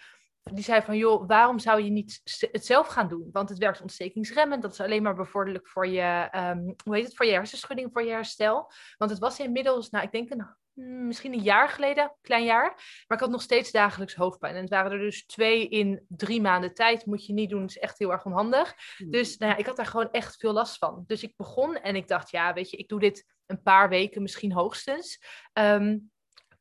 [0.52, 3.30] die zei van, joh, waarom zou je niet het zelf gaan doen?
[3.32, 4.62] Want het werkt ontstekingsremmend.
[4.62, 8.04] Dat is alleen maar bevorderlijk voor je, um, hoe heet het, voor je hersenschudding, voor
[8.04, 8.72] je herstel.
[8.98, 12.68] Want het was inmiddels, nou, ik denk een, hmm, misschien een jaar geleden, klein jaar.
[13.08, 14.56] Maar ik had nog steeds dagelijks hoofdpijn.
[14.56, 17.06] En het waren er dus twee in drie maanden tijd.
[17.06, 18.76] Moet je niet doen, is echt heel erg onhandig.
[18.98, 19.12] Hmm.
[19.12, 21.04] Dus nou ja, ik had daar gewoon echt veel last van.
[21.08, 24.22] Dus ik begon en ik dacht, ja, weet je, ik doe dit een paar weken
[24.22, 25.24] misschien hoogstens.
[25.54, 26.12] Um,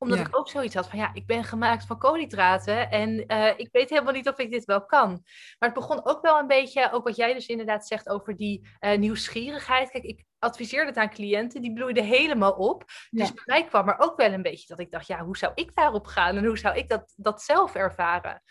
[0.03, 3.69] omdat ik ook zoiets had van ja, ik ben gemaakt van koolhydraten en uh, ik
[3.73, 5.11] weet helemaal niet of ik dit wel kan.
[5.59, 8.69] Maar het begon ook wel een beetje, ook wat jij dus inderdaad zegt over die
[8.81, 9.91] uh, nieuwsgierigheid.
[9.91, 12.85] Kijk, ik adviseerde het aan cliënten, die bloeiden helemaal op.
[13.11, 13.35] Dus ja.
[13.35, 15.75] bij mij kwam er ook wel een beetje dat ik dacht, ja, hoe zou ik
[15.75, 18.43] daarop gaan en hoe zou ik dat, dat zelf ervaren?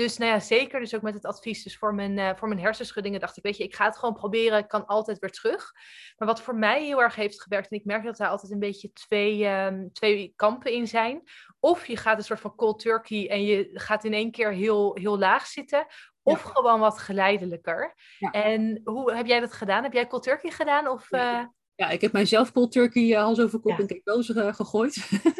[0.00, 2.60] Dus nou ja, zeker dus ook met het advies dus voor mijn, uh, voor mijn
[2.60, 5.72] hersenschuddingen dacht ik, weet je, ik ga het gewoon proberen, ik kan altijd weer terug.
[6.16, 8.58] Maar wat voor mij heel erg heeft gewerkt, en ik merk dat daar altijd een
[8.58, 11.22] beetje twee, um, twee kampen in zijn.
[11.58, 14.94] Of je gaat een soort van cold turkey en je gaat in één keer heel,
[14.94, 15.86] heel laag zitten.
[16.22, 16.50] Of ja.
[16.50, 17.94] gewoon wat geleidelijker.
[18.18, 18.30] Ja.
[18.30, 19.82] En hoe heb jij dat gedaan?
[19.82, 20.88] Heb jij cold turkey gedaan?
[20.88, 21.44] Of, uh...
[21.74, 24.94] Ja, ik heb mijzelf cold turkey uh, hals over kop ketose uh, gegooid.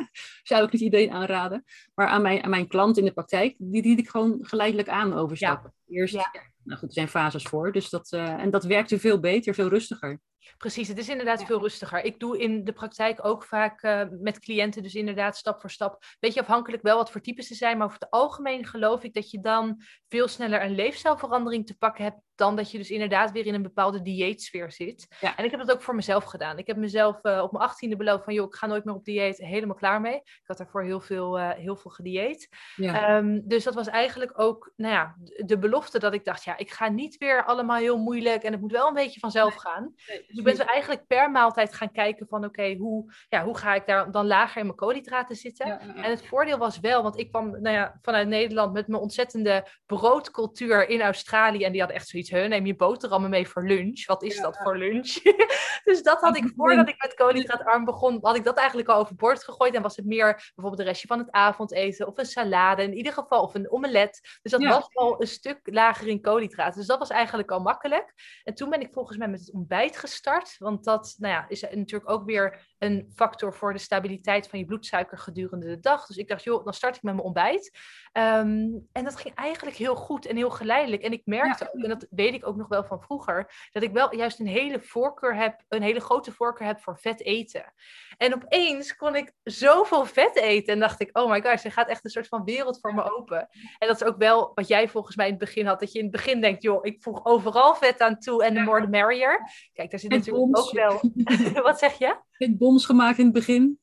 [0.50, 1.64] Zou ik niet iedereen aanraden.
[1.94, 5.14] Maar aan mijn, aan mijn klant in de praktijk, die liet ik gewoon geleidelijk aan
[5.14, 5.74] overstappen.
[5.84, 5.96] Ja.
[5.96, 6.30] Eerst, ja.
[6.64, 7.72] nou goed, er zijn fases voor.
[7.72, 10.20] Dus dat, uh, en dat werkte veel beter, veel rustiger.
[10.58, 11.46] Precies, het is inderdaad ja.
[11.46, 12.04] veel rustiger.
[12.04, 16.04] Ik doe in de praktijk ook vaak uh, met cliënten, dus inderdaad stap voor stap.
[16.20, 19.30] Beetje afhankelijk wel wat voor types ze zijn, maar over het algemeen geloof ik dat
[19.30, 23.46] je dan veel sneller een leefstijlverandering te pakken hebt dan dat je dus inderdaad weer
[23.46, 25.06] in een bepaalde dieetsfeer zit.
[25.20, 25.36] Ja.
[25.36, 26.58] En ik heb dat ook voor mezelf gedaan.
[26.58, 29.04] Ik heb mezelf uh, op mijn achttiende beloofd van, joh, ik ga nooit meer op
[29.04, 30.14] dieet, helemaal klaar mee.
[30.14, 32.48] Ik had daarvoor heel veel, uh, heel veel gedieet.
[32.76, 33.16] Ja.
[33.16, 36.70] Um, dus dat was eigenlijk ook, nou ja, de belofte dat ik dacht, ja, ik
[36.70, 39.58] ga niet weer allemaal heel moeilijk en het moet wel een beetje vanzelf nee.
[39.58, 39.94] gaan.
[40.08, 43.44] Nee, dus ik ben zo eigenlijk per maaltijd gaan kijken van, oké, okay, hoe, ja,
[43.44, 45.66] hoe ga ik daar dan lager in mijn koolhydraten zitten?
[45.66, 49.02] Ja, en het voordeel was wel, want ik kwam nou ja, vanuit Nederland met mijn
[49.02, 54.06] ontzettende broodcultuur in Australië en die had echt zoiets neem je boterhammen mee voor lunch.
[54.06, 55.12] Wat is dat voor lunch?
[55.84, 59.44] dus dat had ik voordat ik met koolhydraatarm begon, had ik dat eigenlijk al overboord
[59.44, 59.74] gegooid.
[59.74, 63.12] En was het meer bijvoorbeeld de restje van het avondeten of een salade in ieder
[63.12, 64.38] geval, of een omelet.
[64.42, 66.78] Dus dat was al een stuk lager in koolhydraten.
[66.78, 68.12] Dus dat was eigenlijk al makkelijk.
[68.44, 70.56] En toen ben ik volgens mij met het ontbijt gestart start.
[70.58, 74.64] Want dat nou ja, is natuurlijk ook weer een factor voor de stabiliteit van je
[74.64, 76.06] bloedsuiker gedurende de dag.
[76.06, 77.78] Dus ik dacht, joh, dan start ik met mijn ontbijt.
[78.12, 81.02] Ehm, en dat ging eigenlijk heel goed en heel geleidelijk.
[81.02, 83.92] En ik merkte ook, en dat weet ik ook nog wel van vroeger, dat ik
[83.92, 87.72] wel juist een hele voorkeur heb, een hele grote voorkeur heb voor vet eten.
[88.16, 91.88] En opeens kon ik zoveel vet eten en dacht ik, oh my gosh, er gaat
[91.88, 93.48] echt een soort van wereld voor me open.
[93.78, 95.98] En dat is ook wel wat jij volgens mij in het begin had, dat je
[95.98, 98.88] in het begin denkt, joh, ik voeg overal vet aan toe en de more the
[98.88, 99.50] merrier.
[99.72, 101.00] Kijk, daar zit natuurlijk ook wel...
[101.62, 102.16] wat zeg je?
[102.58, 103.80] boms gemaakt in het begin.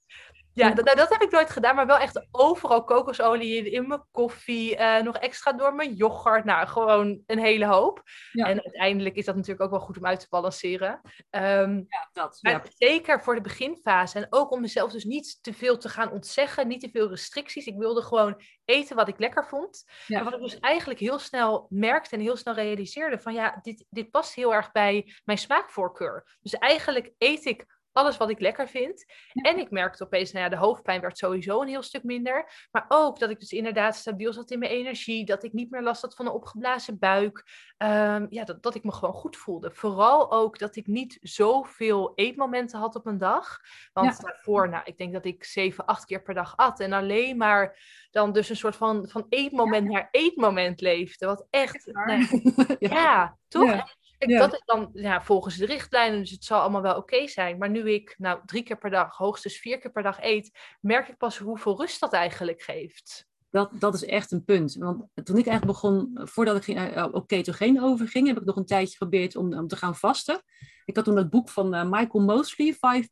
[0.58, 4.78] Ja, dat, dat heb ik nooit gedaan, maar wel echt overal kokosolie in, mijn koffie,
[4.78, 6.46] uh, nog extra door mijn yoghurt.
[6.46, 8.04] Nou, gewoon een hele hoop.
[8.32, 11.02] En uiteindelijk is dat natuurlijk ook wel goed om uit te balanceren.
[11.30, 12.38] Um, ja, dat.
[12.42, 12.62] Ja.
[12.76, 14.18] Zeker voor de beginfase.
[14.18, 17.66] En ook om mezelf dus niet te veel te gaan ontzeggen, niet te veel restricties.
[17.66, 19.84] Ik wilde gewoon eten wat ik lekker vond.
[20.08, 20.24] Ja.
[20.24, 24.12] wat ik dus eigenlijk heel snel merkte en heel snel realiseerde van ja, dit, dit
[24.12, 26.38] past heel erg bij mijn smaakvoorkeur.
[26.42, 29.06] Dus eigenlijk eet ik alles wat ik lekker vind.
[29.34, 32.68] En ik merkte opeens, nou ja, de hoofdpijn werd sowieso een heel stuk minder.
[32.72, 35.26] Maar ook dat ik dus inderdaad stabiel zat in mijn energie.
[35.26, 37.46] Dat ik niet meer last had van een opgeblazen buik.
[37.78, 39.72] Ehm, ja, dat, dat ik me gewoon goed voelde.
[39.72, 43.60] Vooral ook dat ik niet zoveel eetmomenten had op een dag.
[43.94, 46.80] Want daarvoor, nou, ik denk dat ik zeven, acht keer per dag at.
[46.80, 47.80] En alleen maar
[48.12, 51.26] dan dus een soort van, van eetmoment naar eetmoment leefde.
[51.26, 52.28] Wat echt, nou,
[52.80, 53.38] ja.
[53.48, 53.96] toch?
[54.18, 57.58] Dat is dan ja, volgens de richtlijnen, dus het zal allemaal wel oké zijn.
[57.58, 61.08] Maar nu ik nou drie keer per dag, hoogstens vier keer per dag eet, merk
[61.08, 63.28] ik pas hoeveel rust dat eigenlijk geeft.
[63.50, 64.76] Dat, dat is echt een punt.
[64.76, 68.56] Want toen ik eigenlijk begon, voordat ik ging, uh, op ketogeen overging, heb ik nog
[68.56, 70.42] een tijdje geprobeerd om, om te gaan vasten.
[70.86, 73.08] Ik had toen dat boek van uh, Michael Mosley, 5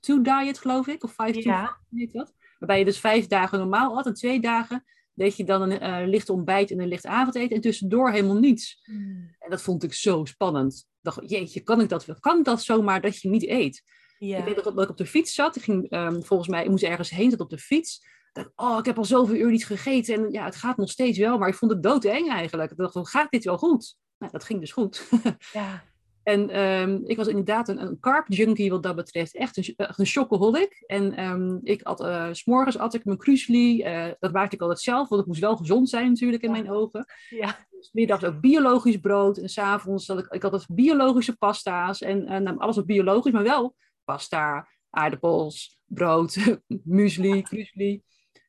[0.00, 1.76] 2 Diet geloof ik, of 5 2 ja.
[1.88, 2.34] weet wat.
[2.58, 6.08] Waarbij je dus vijf dagen normaal had en twee dagen deed je dan een uh,
[6.08, 8.80] licht ontbijt en een licht avondeten en tussendoor helemaal niets.
[8.84, 9.34] Hmm.
[9.38, 10.74] En dat vond ik zo spannend.
[10.74, 12.20] Ik dacht, jeetje, kan ik dat wel?
[12.20, 13.82] Kan dat zomaar dat je niet eet?
[14.18, 15.56] Ik weet dat, ik op de fiets zat.
[15.56, 17.96] Ik ging um, volgens mij, ik moest ergens heen, zat op de fiets.
[17.96, 20.14] Ik dacht, oh, ik heb al zoveel uur niet gegeten.
[20.14, 22.70] En ja, het gaat nog steeds wel, maar ik vond het doodeng eigenlijk.
[22.70, 23.96] Ik dacht, gaat dit wel goed?
[24.18, 25.08] Nou, dat ging dus goed.
[25.52, 25.89] ja.
[26.30, 29.34] En um, ik was inderdaad een, een carb junkie wat dat betreft.
[29.36, 30.82] Echt een, een chocoholic.
[30.86, 33.84] En um, ik at, uh, s morgens at ik mijn krusli.
[33.84, 36.70] Uh, dat maakte ik altijd zelf, want het moest wel gezond zijn natuurlijk in mijn
[36.70, 37.06] ogen.
[37.28, 37.66] Ja.
[37.70, 39.38] Dus middags ook biologisch brood.
[39.38, 42.02] En s'avonds had ik, ik had biologische pasta's.
[42.02, 48.02] En uh, nou, alles wat biologisch, maar wel pasta, aardappels, brood, muesli, krusli.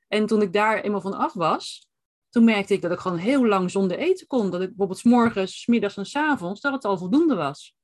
[0.07, 1.90] En toen ik daar eenmaal van af was,
[2.31, 4.51] toen merkte ik dat ik gewoon heel lang zonder eten kon.
[4.51, 7.75] Dat ik bijvoorbeeld s morgens, s middags en s avonds, dat het al voldoende was.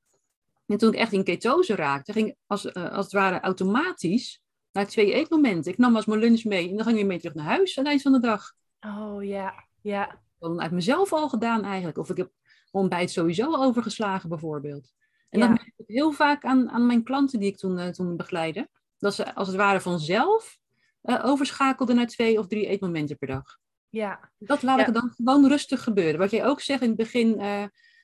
[0.65, 4.87] En toen ik echt in ketose raakte, ging als, uh, als het ware automatisch naar
[4.87, 5.71] twee eetmomenten.
[5.71, 7.77] Ik nam als mijn lunch mee en dan ging ik weer mee terug naar huis
[7.77, 8.53] aan het eind van de dag.
[8.79, 10.21] Oh ja, ja.
[10.39, 11.97] Dan uit mezelf al gedaan eigenlijk.
[11.97, 12.31] Of ik heb
[12.71, 14.93] ontbijt sowieso overgeslagen bijvoorbeeld.
[15.29, 15.47] En ja.
[15.47, 18.69] dat merk ik heel vaak aan, aan mijn klanten die ik toen, uh, toen begeleidde.
[18.97, 20.57] Dat ze als het ware vanzelf
[21.03, 23.57] uh, overschakelden naar twee of drie eetmomenten per dag.
[23.89, 24.31] Ja.
[24.37, 26.19] Dat laat ik dan gewoon rustig gebeuren.
[26.19, 27.63] Wat jij ook zegt in het begin, uh,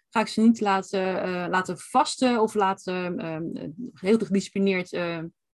[0.09, 4.89] ga ik ze niet laten, uh, laten vasten of laten uh, heel gedisciplineerd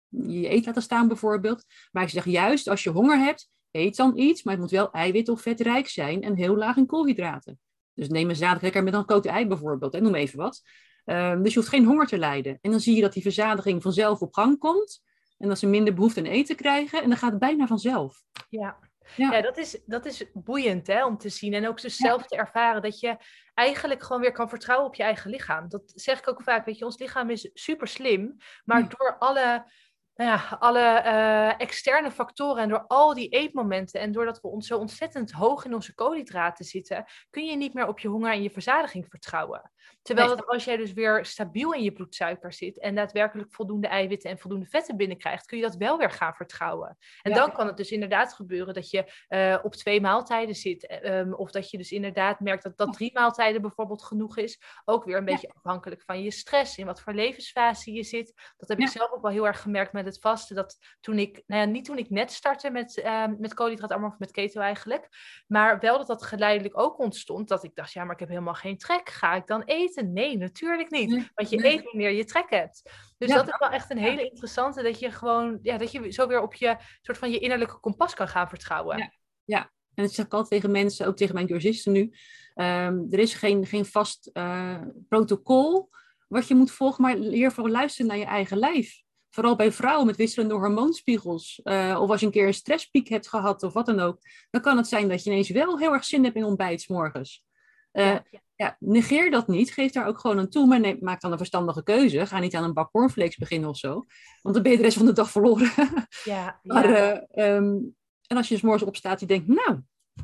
[0.09, 1.65] je eet laten staan bijvoorbeeld.
[1.93, 4.91] Maar ik zeg juist, als je honger hebt, eet dan iets, maar het moet wel
[4.91, 7.59] eiwit of vetrijk zijn en heel laag in koolhydraten.
[7.95, 10.63] Dus neem een zadiglekker met een gekookt ei bijvoorbeeld, en noem even wat.
[11.05, 12.59] Ehm, dus je hoeft geen honger te lijden.
[12.61, 15.03] En dan zie je dat die verzadiging vanzelf op gang komt.
[15.39, 17.03] En dat ze minder behoefte aan eten krijgen.
[17.03, 18.23] En dan gaat het bijna vanzelf.
[18.49, 18.79] Ja,
[19.17, 19.41] ja.
[19.41, 22.83] dat, is, dat is boeiend hè, om te zien en ook dus zelf te ervaren
[22.83, 23.17] dat je
[23.55, 25.69] eigenlijk gewoon weer kan vertrouwen op je eigen lichaam.
[25.69, 29.65] Dat zeg ik ook vaak, weet je, ons lichaam is super slim, maar door alle
[30.17, 34.67] nou ja, alle uh, externe factoren en door al die eetmomenten en doordat we ons
[34.67, 38.43] zo ontzettend hoog in onze koolhydraten zitten, kun je niet meer op je honger en
[38.43, 39.71] je verzadiging vertrouwen.
[40.03, 44.31] Terwijl dat als jij dus weer stabiel in je bloedsuiker zit en daadwerkelijk voldoende eiwitten
[44.31, 46.99] en voldoende vetten binnenkrijgt, kun je dat wel weer gaan vertrouwen.
[47.23, 51.01] En dan kan het dus inderdaad gebeuren dat je uh, op twee maaltijden zit.
[51.05, 54.61] Um, of dat je dus inderdaad merkt dat, dat drie maaltijden bijvoorbeeld genoeg is.
[54.85, 58.53] Ook weer een beetje afhankelijk van je stress, in wat voor levensfase je zit.
[58.57, 60.57] Dat heb ik zelf ook wel heel erg gemerkt met het vasten.
[60.57, 64.19] Dat toen ik, nou ja, niet toen ik net startte met, uh, met koolhydraatarm of
[64.19, 65.09] met keto eigenlijk.
[65.47, 67.49] Maar wel dat dat geleidelijk ook ontstond.
[67.49, 69.09] Dat ik dacht, ja, maar ik heb helemaal geen trek.
[69.09, 70.13] Ga ik dan eten?
[70.13, 71.31] Nee, natuurlijk niet.
[71.35, 72.83] Want je eet wanneer je trek hebt.
[73.19, 76.27] Dus dat is wel echt een hele interessante, dat je gewoon, ja, dat je zo
[76.27, 78.99] weer op je soort van je innerlijke kompas kan gaan vertrouwen.
[78.99, 79.13] Ja,
[79.45, 79.61] ja.
[79.95, 82.13] en dat zeg ik altijd tegen mensen, ook tegen mijn cursisten nu.
[82.55, 85.91] Ehm, er is geen, geen vast uh, protocol
[86.29, 89.03] wat je moet volgen, maar leer vooral luisteren naar je eigen lijf.
[89.37, 91.61] Vooral bij vrouwen met wisselende hormoonspiegels.
[91.65, 94.19] Uh, of als je een keer een stresspiek hebt gehad of wat dan ook.
[94.51, 97.45] Dan kan het zijn dat je ineens wel heel erg zin hebt in ontbijt morgens.
[97.93, 98.25] ja,
[98.57, 98.77] ja.
[98.81, 99.73] negeer dat niet.
[99.73, 102.27] Geef daar ook gewoon een toe, maar neem, maak dan een verstandige keuze.
[102.27, 104.05] Ga niet aan een bak cornflakes beginnen of zo.
[104.43, 105.71] Want dan ben je de rest van de dag verloren.
[106.25, 106.85] Ja, maar,
[107.31, 107.79] ehm,
[108.27, 109.81] en als je s morgens opstaat en denkt, nou,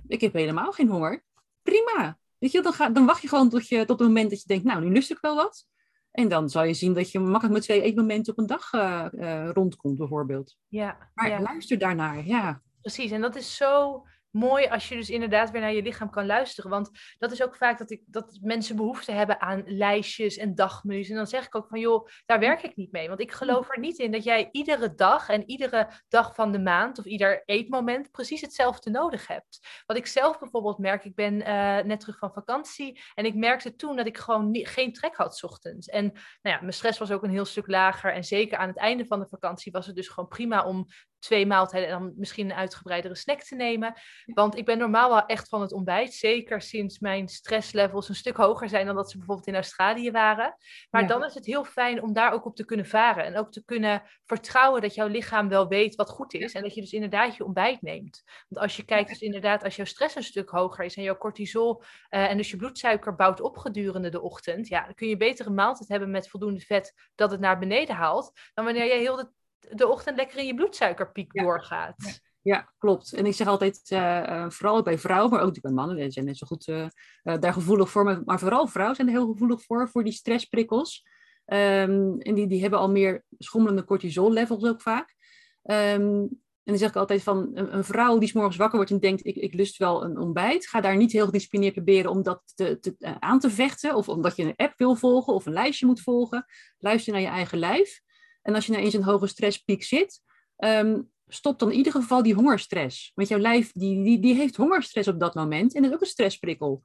[0.06, 1.24] ik heb helemaal geen honger.
[1.62, 2.18] Prima.
[2.38, 4.46] Weet je, dan, ga, dan wacht je gewoon tot, je, tot het moment dat je
[4.46, 5.66] denkt, nou, nu lust ik wel wat.
[6.12, 9.06] En dan zal je zien dat je makkelijk met twee eetmomenten op een dag uh,
[9.12, 10.56] uh, rondkomt, bijvoorbeeld.
[10.68, 11.40] Ja, maar ja.
[11.40, 12.62] luister daarnaar, ja.
[12.80, 16.26] Precies, en dat is zo mooi als je dus inderdaad weer naar je lichaam kan
[16.26, 16.70] luisteren.
[16.70, 21.08] Want dat is ook vaak dat, ik, dat mensen behoefte hebben aan lijstjes en dagmenu's.
[21.08, 23.08] En dan zeg ik ook van, joh, daar werk ik niet mee.
[23.08, 26.60] Want ik geloof er niet in dat jij iedere dag en iedere dag van de
[26.60, 29.82] maand of ieder eetmoment precies hetzelfde nodig hebt.
[29.86, 33.74] Wat ik zelf bijvoorbeeld merk, ik ben uh, net terug van vakantie en ik merkte
[33.74, 35.88] toen dat ik gewoon geen trek had 's ochtends.
[35.88, 36.04] En
[36.42, 38.12] nou ja, mijn stress was ook een heel stuk lager.
[38.12, 40.86] En zeker aan het einde van de vakantie was het dus gewoon prima om
[41.22, 43.94] twee maaltijden en dan misschien een uitgebreidere snack te nemen.
[44.24, 46.12] Want ik ben normaal wel echt van het ontbijt.
[46.12, 50.56] Zeker sinds mijn stresslevels een stuk hoger zijn dan dat ze bijvoorbeeld in Australië waren.
[50.90, 53.24] Maar dan is het heel fijn om daar ook op te kunnen varen.
[53.24, 56.52] En ook te kunnen vertrouwen dat jouw lichaam wel weet wat goed is.
[56.52, 58.22] En dat je dus inderdaad je ontbijt neemt.
[58.48, 61.16] Want als je kijkt, dus inderdaad, als jouw stress een stuk hoger is en jouw
[61.16, 64.68] cortisol uh, en dus je bloedsuiker bouwt op gedurende de ochtend.
[64.68, 67.94] Ja, dan kun je beter een maaltijd hebben met voldoende vet dat het naar beneden
[67.94, 68.32] haalt.
[68.54, 69.30] Dan wanneer je heel de
[69.70, 72.20] de ochtend lekker in je bloedsuikerpiek doorgaat.
[72.42, 73.12] Ja, klopt.
[73.12, 76.38] En ik zeg altijd, uh, vooral bij vrouwen, maar ook bij mannen, die zijn net
[76.38, 76.86] zo goed uh,
[77.22, 81.04] daar gevoelig voor, maar vooral vrouwen zijn er heel gevoelig voor, voor die stressprikkels.
[81.46, 85.14] Um, en die, die hebben al meer schommelende cortisol-levels ook vaak.
[85.62, 86.28] Um,
[86.64, 88.98] en dan zeg ik altijd van een, een, vrouw die s morgens wakker wordt en
[88.98, 90.68] denkt, ik, ik lust wel een ontbijt.
[90.68, 93.94] Ga daar niet heel gedisciplineerd proberen om dat te, te, aan te vechten.
[93.94, 96.44] Of omdat je een app wil volgen of een lijstje moet volgen.
[96.78, 98.00] Luister naar je eigen lijf.
[98.42, 100.20] En als je nou eens een hoge stresspiek zit,
[100.56, 103.12] um, stop dan in ieder geval die hongerstress.
[103.14, 106.82] Want jouw lijf die, die, heeft hongerstress op dat moment en is ook een stressprikkel.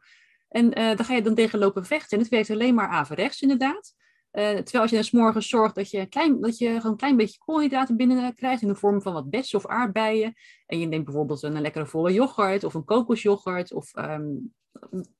[0.47, 2.17] En uh, daar ga je dan tegen lopen vechten.
[2.17, 3.93] En het werkt alleen maar averechts inderdaad.
[4.37, 6.97] Uh, terwijl als je dan s morgens zorgt dat je, klein, dat je gewoon een
[6.97, 10.33] klein beetje koolhydraten binnen krijgt in de vorm van wat bessen of aardbeien.
[10.65, 14.53] En je neemt bijvoorbeeld een, een lekkere volle yoghurt of een kokosyoghurt of um,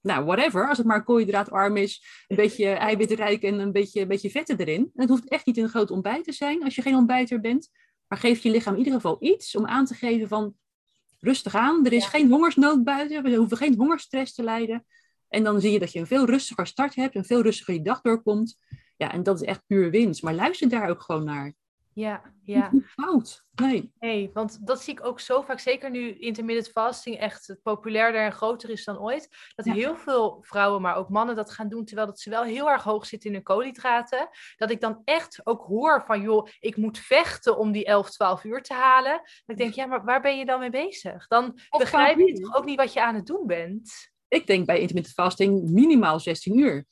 [0.02, 0.68] nou, whatever.
[0.68, 4.82] Als het maar koolhydraatarm is, een beetje eiwitrijk en een beetje, een beetje vetten erin.
[4.82, 7.70] En het hoeft echt niet een groot ontbijt te zijn als je geen ontbijter bent.
[8.08, 10.56] Maar geef je lichaam in ieder geval iets om aan te geven van
[11.20, 11.86] rustig aan.
[11.86, 12.10] Er is ja.
[12.10, 13.24] geen hongersnood buiten.
[13.24, 14.86] We hoeven geen hongerstress te lijden.
[15.28, 17.16] En dan zie je dat je een veel rustiger start hebt.
[17.16, 18.58] Een veel rustiger je dag doorkomt.
[18.98, 20.24] Ja, en dat is echt puur winst.
[20.24, 21.54] Maar luister daar ook gewoon naar.
[21.98, 22.70] Ja, ja.
[22.72, 23.46] Niet fout.
[23.56, 23.92] Nee.
[24.00, 28.32] nee, want dat zie ik ook zo vaak, zeker nu intermittent fasting echt populairder en
[28.32, 29.74] groter is dan ooit, dat ja.
[29.74, 32.84] heel veel vrouwen, maar ook mannen dat gaan doen, terwijl dat ze wel heel erg
[32.84, 34.30] hoog zitten in hun koolhydraten.
[34.56, 38.44] Dat ik dan echt ook hoor van, joh, ik moet vechten om die 11, 12
[38.44, 39.22] uur te halen.
[39.22, 41.28] Dat ik denk, ja, maar waar ben je dan mee bezig?
[41.28, 44.12] Dan of begrijp je toch ook niet wat je aan het doen bent?
[44.28, 46.86] Ik denk bij intermittent fasting minimaal 16 uur.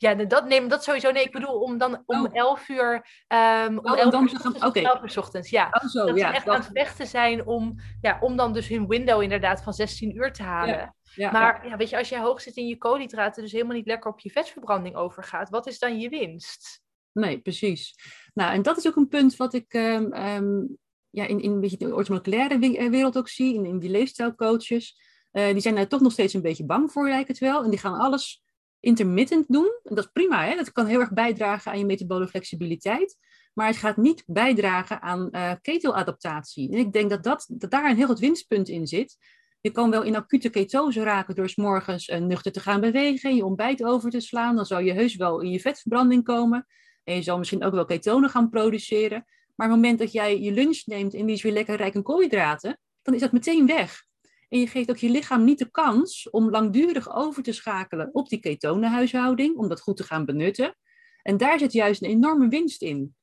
[0.00, 1.10] Ja, dat, nee, dat sowieso.
[1.10, 2.36] Nee, ik bedoel om dan om oh.
[2.36, 2.94] 11 uur.
[3.28, 4.82] Um, om 11 dan uur, ochtends, okay.
[4.82, 5.50] 11 uur ochtends.
[5.50, 5.68] Ja.
[5.82, 6.54] Oh, zo, dat ja, ze echt dat...
[6.54, 10.32] aan het vechten zijn om, ja, om dan dus hun window inderdaad van 16 uur
[10.32, 10.74] te halen.
[10.74, 10.94] Ja.
[11.14, 13.86] Ja, maar ja, weet je, als jij hoog zit in je koolhydraten, dus helemaal niet
[13.86, 16.82] lekker op je vetverbranding overgaat, wat is dan je winst?
[17.12, 17.94] Nee, precies.
[18.34, 20.78] Nou, en dat is ook een punt wat ik um, um,
[21.10, 22.58] ja, in, in een beetje de orthomoleculaire
[22.90, 24.96] wereld ook zie, in, in die leefstijlcoaches.
[25.32, 27.64] Uh, die zijn daar toch nog steeds een beetje bang voor, lijkt het wel.
[27.64, 28.42] En die gaan alles
[28.80, 29.80] intermittent doen.
[29.82, 30.54] En dat is prima, hè?
[30.54, 33.16] dat kan heel erg bijdragen aan je metabole flexibiliteit.
[33.54, 36.72] Maar het gaat niet bijdragen aan uh, keteladaptatie.
[36.72, 39.16] En ik denk dat, dat, dat daar een heel groot winstpunt in zit.
[39.60, 43.36] Je kan wel in acute ketose raken door s morgens uh, nuchter te gaan bewegen,
[43.36, 44.56] je ontbijt over te slaan.
[44.56, 46.66] Dan zou je heus wel in je vetverbranding komen.
[47.04, 49.24] En je zal misschien ook wel ketonen gaan produceren.
[49.54, 51.94] Maar op het moment dat jij je lunch neemt en die is weer lekker rijk
[51.94, 54.04] in koolhydraten, dan is dat meteen weg.
[54.50, 58.28] En je geeft ook je lichaam niet de kans om langdurig over te schakelen op
[58.28, 60.76] die ketonenhuishouding, om dat goed te gaan benutten.
[61.22, 63.14] En daar zit juist een enorme winst in.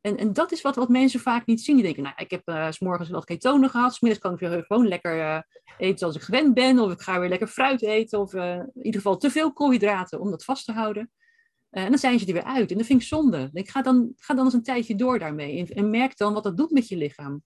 [0.00, 1.74] En, en dat is wat, wat mensen vaak niet zien.
[1.74, 4.88] Die denken, nou, ik heb uh, morgens wat ketonen gehad, smiddags kan ik weer gewoon
[4.88, 5.40] lekker uh,
[5.78, 8.70] eten zoals ik gewend ben, of ik ga weer lekker fruit eten, of uh, in
[8.74, 11.10] ieder geval te veel koolhydraten om dat vast te houden.
[11.70, 12.70] en dan zijn ze er weer uit.
[12.70, 13.50] En dat vind ik zonde.
[13.52, 16.44] Ik ga dan, ga dan eens een tijdje door daarmee en, en merk dan wat
[16.44, 17.42] dat doet met je lichaam.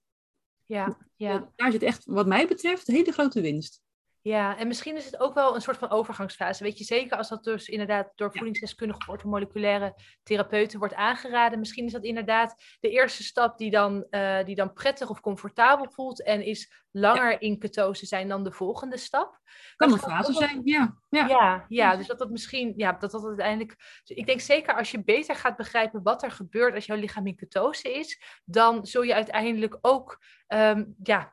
[0.70, 1.50] Ja, ja.
[1.56, 3.80] Daar zit echt, wat mij betreft, een hele grote winst.
[4.22, 6.62] Ja, en misschien is het ook wel een soort van overgangsfase.
[6.62, 11.58] Weet je, zeker als dat dus inderdaad door voedingsdeskundigen of orthomoleculaire therapeuten wordt aangeraden.
[11.58, 15.90] Misschien is dat inderdaad de eerste stap die dan, uh, die dan prettig of comfortabel
[15.90, 17.40] voelt en is langer ja.
[17.40, 19.40] in ketose zijn dan de volgende stap.
[19.76, 20.96] Kan een fase zijn, ja.
[21.08, 21.26] Ja.
[21.26, 21.64] ja.
[21.68, 23.76] Ja, dus dat dat misschien, ja, dat dat uiteindelijk.
[24.04, 27.26] Dus ik denk zeker als je beter gaat begrijpen wat er gebeurt als jouw lichaam
[27.26, 31.32] in ketose is, dan zul je uiteindelijk ook um, ja,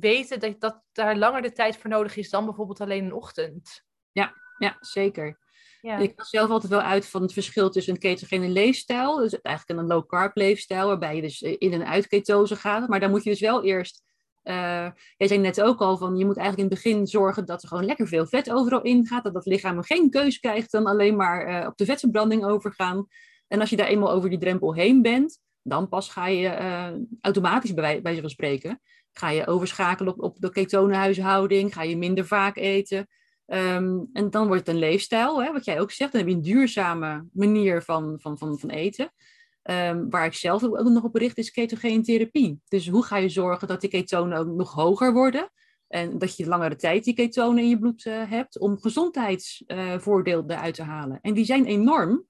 [0.00, 3.84] weten dat, dat daar langer de tijd voor nodig is dan bijvoorbeeld alleen een ochtend.
[4.12, 5.38] Ja, ja zeker.
[5.80, 5.96] Ja.
[5.96, 9.80] Ik ga zelf altijd wel uit van het verschil tussen een ketogene leefstijl, dus eigenlijk
[9.80, 12.88] een low-carb leefstijl, waarbij je dus in en uit ketose gaat.
[12.88, 14.02] Maar dan moet je dus wel eerst
[14.48, 17.62] uh, jij zei net ook al van je moet eigenlijk in het begin zorgen dat
[17.62, 19.24] er gewoon lekker veel vet overal in gaat.
[19.24, 23.06] Dat dat lichaam geen keus krijgt dan alleen maar uh, op de vetverbranding overgaan.
[23.48, 26.88] En als je daar eenmaal over die drempel heen bent, dan pas ga je uh,
[27.20, 28.80] automatisch bij wijze van spreken,
[29.12, 33.06] ga je overschakelen op, op de ketonenhuishouding, ga je minder vaak eten.
[33.46, 36.12] Um, en dan wordt het een leefstijl, hè, wat jij ook zegt.
[36.12, 39.12] Dan heb je een duurzame manier van, van, van, van eten.
[39.70, 42.60] Um, waar ik zelf ook nog op bericht is ketogene therapie.
[42.68, 45.50] Dus hoe ga je zorgen dat die ketonen ook nog hoger worden?
[45.88, 50.56] En dat je langere tijd die ketonen in je bloed uh, hebt om gezondheidsvoordeel uh,
[50.56, 51.18] eruit te halen.
[51.22, 52.26] En die zijn enorm.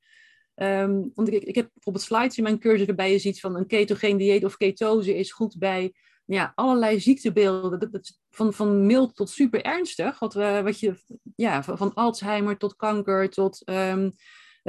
[0.54, 3.66] Um, want ik, ik heb bijvoorbeeld slides in mijn cursus waarbij je ziet van een
[3.66, 7.90] ketogeen dieet of ketose is goed bij ja, allerlei ziektebeelden.
[7.90, 10.18] Dat, van, van mild tot super ernstig.
[10.18, 10.94] Wat, we, wat je,
[11.36, 14.06] ja, van, Alzheimer tot kanker tot uh,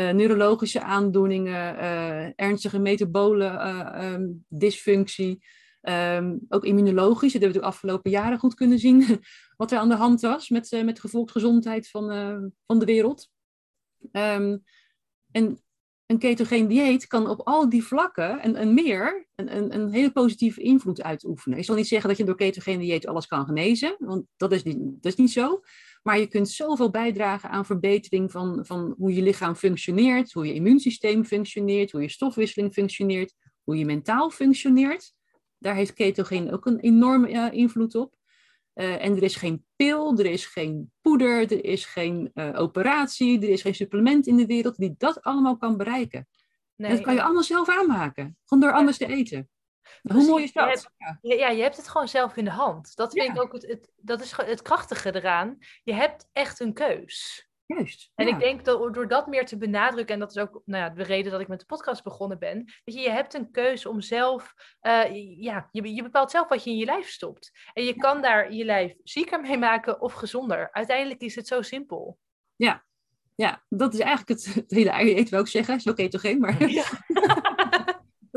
[0.04, 5.46] neurologische aandoeningen, uh, ernstige metabole uh, um, dysfunctie.
[5.82, 9.20] Um, ook immunologisch, dat hebben we de afgelopen jaren goed kunnen zien
[9.58, 12.06] wat er aan de hand was met, met de gevolgsgezondheid van,
[12.66, 13.30] van de wereld.
[14.12, 14.64] Um,
[15.32, 15.62] en
[16.08, 20.12] een ketogeen dieet kan op al die vlakken en, en meer een, een, een, hele
[20.12, 21.58] positieve invloed uitoefenen.
[21.58, 24.64] Ik zal niet zeggen dat je door ketogeen dieet alles kan genezen, want dat is
[24.64, 25.62] niet, dat is niet zo.
[26.08, 30.54] Maar je kunt zoveel bijdragen aan verbetering van, van hoe je lichaam functioneert, hoe je
[30.54, 33.34] immuunsysteem functioneert, hoe je stofwisseling functioneert,
[33.64, 35.14] hoe je mentaal functioneert.
[35.58, 38.16] Daar heeft ketogeen ook een enorme uh, invloed op.
[38.76, 43.42] Uh, en er is geen pil, er is geen poeder, er is geen uh, operatie,
[43.42, 46.28] er is geen supplement in de wereld die dat allemaal kan bereiken.
[46.76, 49.50] Nee, dat kan je allemaal zelf aanmaken, gewoon door anders te eten.
[50.02, 50.92] Hoe mooi is dat?
[50.98, 51.50] Je hebt, ja.
[51.50, 52.96] je hebt het gewoon zelf in de hand.
[52.96, 55.58] Dat vind ik ook het, het, dat is het krachtige eraan.
[55.84, 57.48] Je hebt echt een keus.
[57.68, 58.12] Juist.
[58.16, 60.90] En ik denk dat door dat meer te benadrukken, en dat is ook nou ja,
[60.90, 63.90] de reden dat ik met de podcast begonnen ben, dat je, je hebt een keuze
[63.90, 67.52] om zelf, uh, ja, je, je bepaalt zelf wat je in je lijf stopt.
[67.74, 70.72] En je kan daar je lijf zieker mee maken of gezonder.
[70.72, 72.18] Uiteindelijk is het zo simpel.
[72.56, 72.84] Ja,
[73.36, 75.76] ja dat is eigenlijk het, het hele eigen wil ik zeggen.
[75.76, 76.70] Is oké toch geen, maar...
[76.70, 76.86] Ja.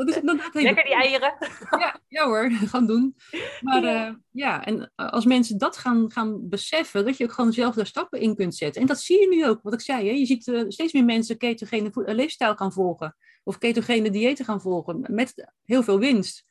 [0.05, 1.33] Dat is inderdaad Lekker die eieren.
[1.69, 3.15] Ja, ja hoor, gaan doen.
[3.61, 4.07] Maar ja.
[4.07, 7.85] Uh, ja, en als mensen dat gaan, gaan beseffen, dat je ook gewoon zelf daar
[7.85, 8.81] stappen in kunt zetten.
[8.81, 10.07] En dat zie je nu ook, wat ik zei.
[10.07, 10.13] Hè?
[10.13, 13.15] Je ziet uh, steeds meer mensen ketogene leefstijl gaan volgen.
[13.43, 15.05] Of ketogene diëten gaan volgen.
[15.07, 16.45] Met heel veel winst.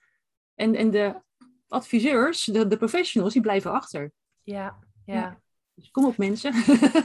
[0.55, 1.23] En, en de
[1.69, 4.13] adviseurs, de, de professionals, die blijven achter.
[4.43, 5.15] Ja, ja.
[5.15, 5.41] ja.
[5.81, 6.55] Dus kom op mensen.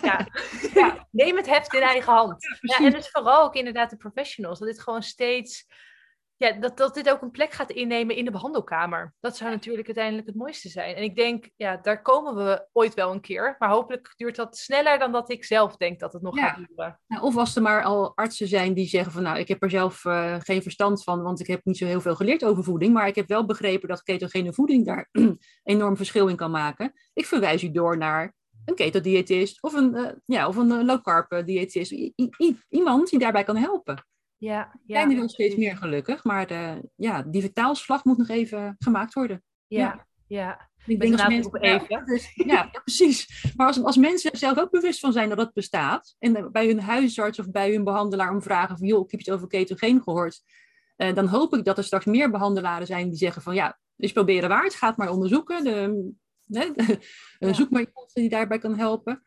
[0.01, 0.27] Ja.
[0.73, 1.07] ja.
[1.11, 2.43] neem het heft in eigen hand.
[2.61, 4.59] Ja, en dus vooral ook inderdaad de professionals.
[4.59, 5.65] Dat dit gewoon steeds
[6.37, 9.13] ja, dat, dat dit ook een plek gaat innemen in de behandelkamer.
[9.19, 10.95] Dat zou natuurlijk uiteindelijk het mooiste zijn.
[10.95, 13.55] En ik denk, ja, daar komen we ooit wel een keer.
[13.59, 16.99] Maar hopelijk duurt dat sneller dan dat ik zelf denk dat het nog gaat duren.
[17.07, 19.69] Nou, of als er maar al artsen zijn die zeggen van, nou, ik heb er
[19.69, 22.93] zelf uh, geen verstand van, want ik heb niet zo heel veel geleerd over voeding.
[22.93, 25.09] Maar ik heb wel begrepen dat ketogene voeding daar
[25.63, 26.93] enorm verschil in kan maken.
[27.13, 28.33] Ik verwijs u door naar
[28.65, 31.91] een ketodiëtist of een, uh, ja, of een low carb diëtist.
[31.91, 32.13] I
[32.69, 34.05] iemand die daarbij kan helpen.
[34.37, 34.95] Ja, ja.
[34.95, 39.13] Zijn er wel steeds meer gelukkig, maar de, ja, die vertaalslag moet nog even gemaakt
[39.13, 39.43] worden.
[39.67, 40.69] Ja, ja.
[40.85, 41.85] Ik denk dat mensen, even.
[41.89, 43.51] Ja, dus, ja, precies.
[43.55, 46.67] Maar als, als mensen er zelf ook bewust van zijn dat het bestaat, en bij
[46.67, 50.01] hun huisarts of bij hun behandelaar om vragen van, joh, ik heb iets over ketogeen
[50.01, 50.41] gehoord,
[50.97, 54.11] uh, dan hoop ik dat er straks meer behandelaren zijn die zeggen van, ja, dus
[54.11, 55.63] proberen waard, ga het maar onderzoeken.
[55.63, 56.13] De,
[56.75, 56.99] de,
[57.39, 57.53] ja.
[57.53, 59.23] Zoek maar iemand die daarbij kan helpen.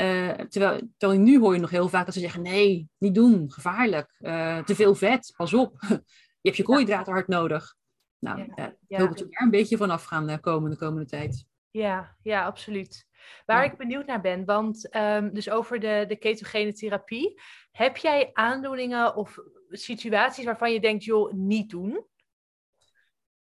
[0.00, 3.52] Uh, terwijl, terwijl nu hoor je nog heel vaak dat ze zeggen: nee, niet doen,
[3.52, 5.76] gevaarlijk, uh, te veel vet, pas op.
[6.40, 7.74] je hebt je koolhydraten hard nodig.
[8.18, 8.98] Nou, ja, ja.
[8.98, 11.46] hoop dat we daar een beetje vanaf gaan de komende, komende tijd.
[11.70, 13.06] Ja, ja, absoluut.
[13.46, 17.40] Waar ik benieuwd naar ben, want um, dus over de, de ketogene therapie,
[17.70, 19.38] heb jij aandoeningen of
[19.68, 22.06] situaties waarvan je denkt, joh, niet doen?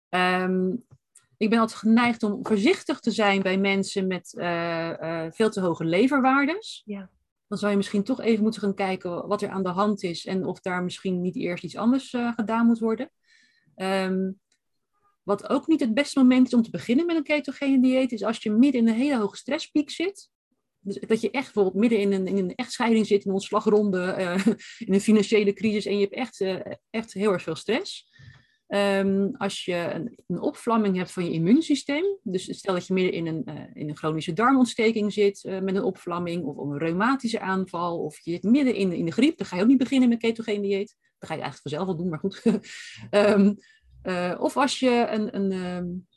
[0.10, 0.86] Um,
[1.40, 5.62] ik ben altijd geneigd om voorzichtig te zijn bij mensen met uh, uh, veel te
[5.62, 6.82] hoge leverwaardes.
[6.86, 7.10] Ja.
[7.48, 10.26] Dan zou je misschien toch even moeten gaan kijken wat er aan de hand is
[10.26, 13.12] en of daar misschien niet eerst iets anders uh, gedaan moet worden.
[13.76, 14.40] Um,
[15.24, 18.24] wat ook niet het beste moment is om te beginnen met een ketogene dieet, is
[18.24, 20.30] als je midden in een hele hoge stresspiek zit.
[20.80, 24.16] Dus dat je echt bijvoorbeeld midden in een, in een echtscheiding zit, in een ontslagronde,
[24.86, 26.42] in een financiële crisis en je hebt echt,
[26.90, 28.08] echt heel erg veel stress.
[28.72, 33.14] Um, als je een, een, opvlamming hebt van je immuunsysteem, dus stel dat je midden
[33.14, 37.40] in een, uh, in een chronische darmontsteking zit uh, met een opvlamming, of een reumatische
[37.40, 40.10] aanval, of je zit midden in, in de griep, dan ga je ook niet beginnen
[40.10, 40.96] met ketogene dieet.
[41.20, 42.44] Dat ga je eigenlijk vanzelf wel doen, maar goed.
[43.12, 43.58] um,
[44.04, 46.08] uh, of als je, een, een, um,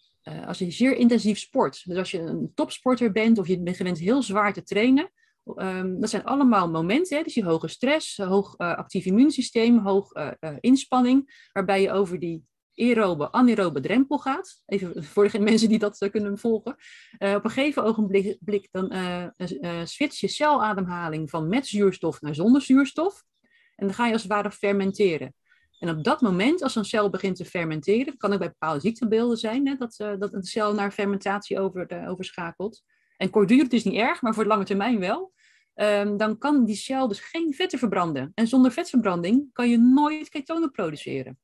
[0.46, 3.98] als je zeer intensief sport, dus als je een topsporter bent of je bent gewend
[3.98, 5.10] heel zwaar te trainen,
[5.44, 10.14] Ehm, dat zijn allemaal momenten, hè, dus die hoge stress, hoog uh, actief immuunsysteem, hoog
[10.14, 10.30] uh,
[10.60, 14.62] inspanning, waarbij je over die aerobe, anaerobe drempel gaat.
[14.66, 16.72] Even voor de mensen die dat kunnen volgen.
[17.18, 18.92] op een gegeven ogenblik dan
[19.84, 23.24] switch je celademhaling van met zuurstof naar zonder zuurstof.
[23.76, 25.34] En dan ga je als het ware fermenteren.
[25.78, 29.36] En op dat moment, als een cel begint te fermenteren, kan ook bij bepaalde ziektebeelden
[29.36, 32.82] zijn, hè, dat, dat een cel naar fermentatie over, overschakelt
[33.22, 35.32] en kortdurend is niet erg, maar voor de lange termijn wel,
[35.74, 38.32] um, dan kan die cel dus geen vetten verbranden.
[38.34, 41.38] En zonder vetverbranding kan je nooit ketonen produceren.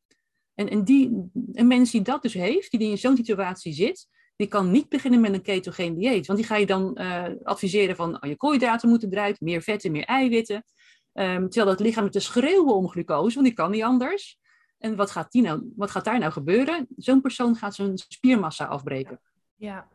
[0.55, 4.07] En, en die, een mens die dat dus heeft, die in zo'n situatie zit,
[4.37, 6.26] die kan niet beginnen met een ketogeen dieet.
[6.26, 9.93] Want die ga je dan uh, adviseren van oh, je koolhydraten moeten eruit, meer vetten,
[9.93, 10.64] meer eiwitten.
[11.12, 14.39] Um, terwijl dat lichaam te schreeuwen om glucose, want die kan niet anders.
[14.79, 16.87] En wat gaat, die nou, wat gaat daar nou gebeuren?
[16.97, 19.20] Zo'n persoon gaat zijn spiermassa afbreken.
[19.57, 19.89] Ja.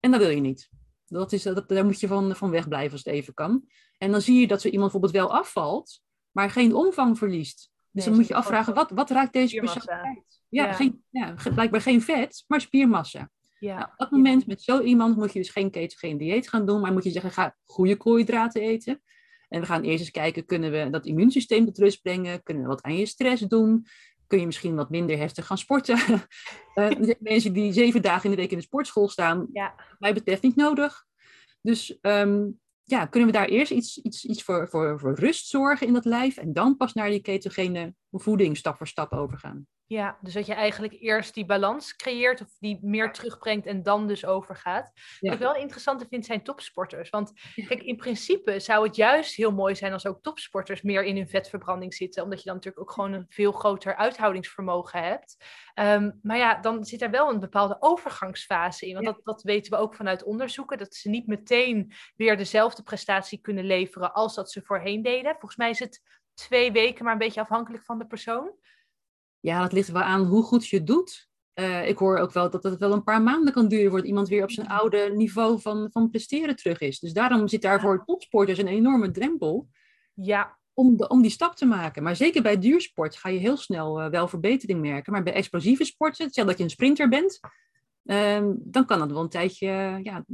[0.00, 0.68] En dat wil je niet.
[1.08, 3.64] Dat is, dat, daar moet je van, van wegblijven als het even kan.
[3.98, 6.00] En dan zie je dat zo iemand bijvoorbeeld wel afvalt,
[6.30, 7.70] maar geen omvang verliest.
[7.90, 10.42] Dus dan moet je afvragen, wat, wat raakt deze persoon kwijt?
[10.48, 10.72] Ja, ja.
[10.72, 13.30] Geen, ja, blijkbaar geen vet, maar spiermassa.
[13.58, 13.74] Ja.
[13.78, 16.80] Nou, op dat moment met zo iemand moet je dus geen ketogeen dieet gaan doen,
[16.80, 19.02] maar moet je zeggen, ga goede koolhydraten eten.
[19.48, 22.42] En we gaan eerst eens kijken, kunnen we dat immuunsysteem tot rust brengen?
[22.42, 23.86] Kunnen we wat aan je stress doen?
[24.28, 25.98] Kun je misschien wat minder heftig gaan sporten.
[26.74, 29.74] uh, mensen die zeven dagen in de week in de sportschool staan, ja.
[29.98, 31.06] mij betreft niet nodig.
[31.60, 35.86] Dus um, ja, kunnen we daar eerst iets, iets, iets voor, voor, voor rust zorgen
[35.86, 39.66] in dat lijf en dan pas naar die ketogene voeding stap voor stap overgaan.
[39.88, 44.06] Ja, dus dat je eigenlijk eerst die balans creëert of die meer terugbrengt en dan
[44.06, 44.92] dus overgaat.
[45.20, 47.10] Wat ik wel interessant vind zijn topsporters.
[47.10, 51.16] Want kijk, in principe zou het juist heel mooi zijn als ook topsporters meer in
[51.16, 52.22] hun vetverbranding zitten.
[52.22, 55.36] Omdat je dan natuurlijk ook gewoon een veel groter uithoudingsvermogen hebt.
[55.74, 58.94] Ehm, maar ja, dan zit er wel een bepaalde overgangsfase in.
[58.94, 60.78] Want dat, dat weten we ook vanuit onderzoeken.
[60.78, 65.32] Dat ze niet meteen weer dezelfde prestatie kunnen leveren als dat ze voorheen deden.
[65.32, 66.02] Volgens mij is het
[66.34, 68.52] twee weken, maar een beetje afhankelijk van de persoon.
[69.40, 71.28] Ja, dat ligt wel aan hoe goed je het doet.
[71.54, 74.28] Uh, ik hoor ook wel dat het wel een paar maanden kan duren voordat iemand
[74.28, 76.98] weer op zijn oude niveau van, van presteren terug is.
[76.98, 79.68] Dus daarom zit daar voor topsporters een enorme drempel.
[80.14, 80.56] Ja.
[80.74, 82.02] Om, de, om die stap te maken.
[82.02, 85.12] Maar zeker bij duursport ga je heel snel uh, wel verbetering merken.
[85.12, 87.40] Maar bij explosieve sporten, stel dat je een sprinter bent,
[88.04, 89.66] uh, dan kan dat wel een tijdje
[90.02, 90.24] ja,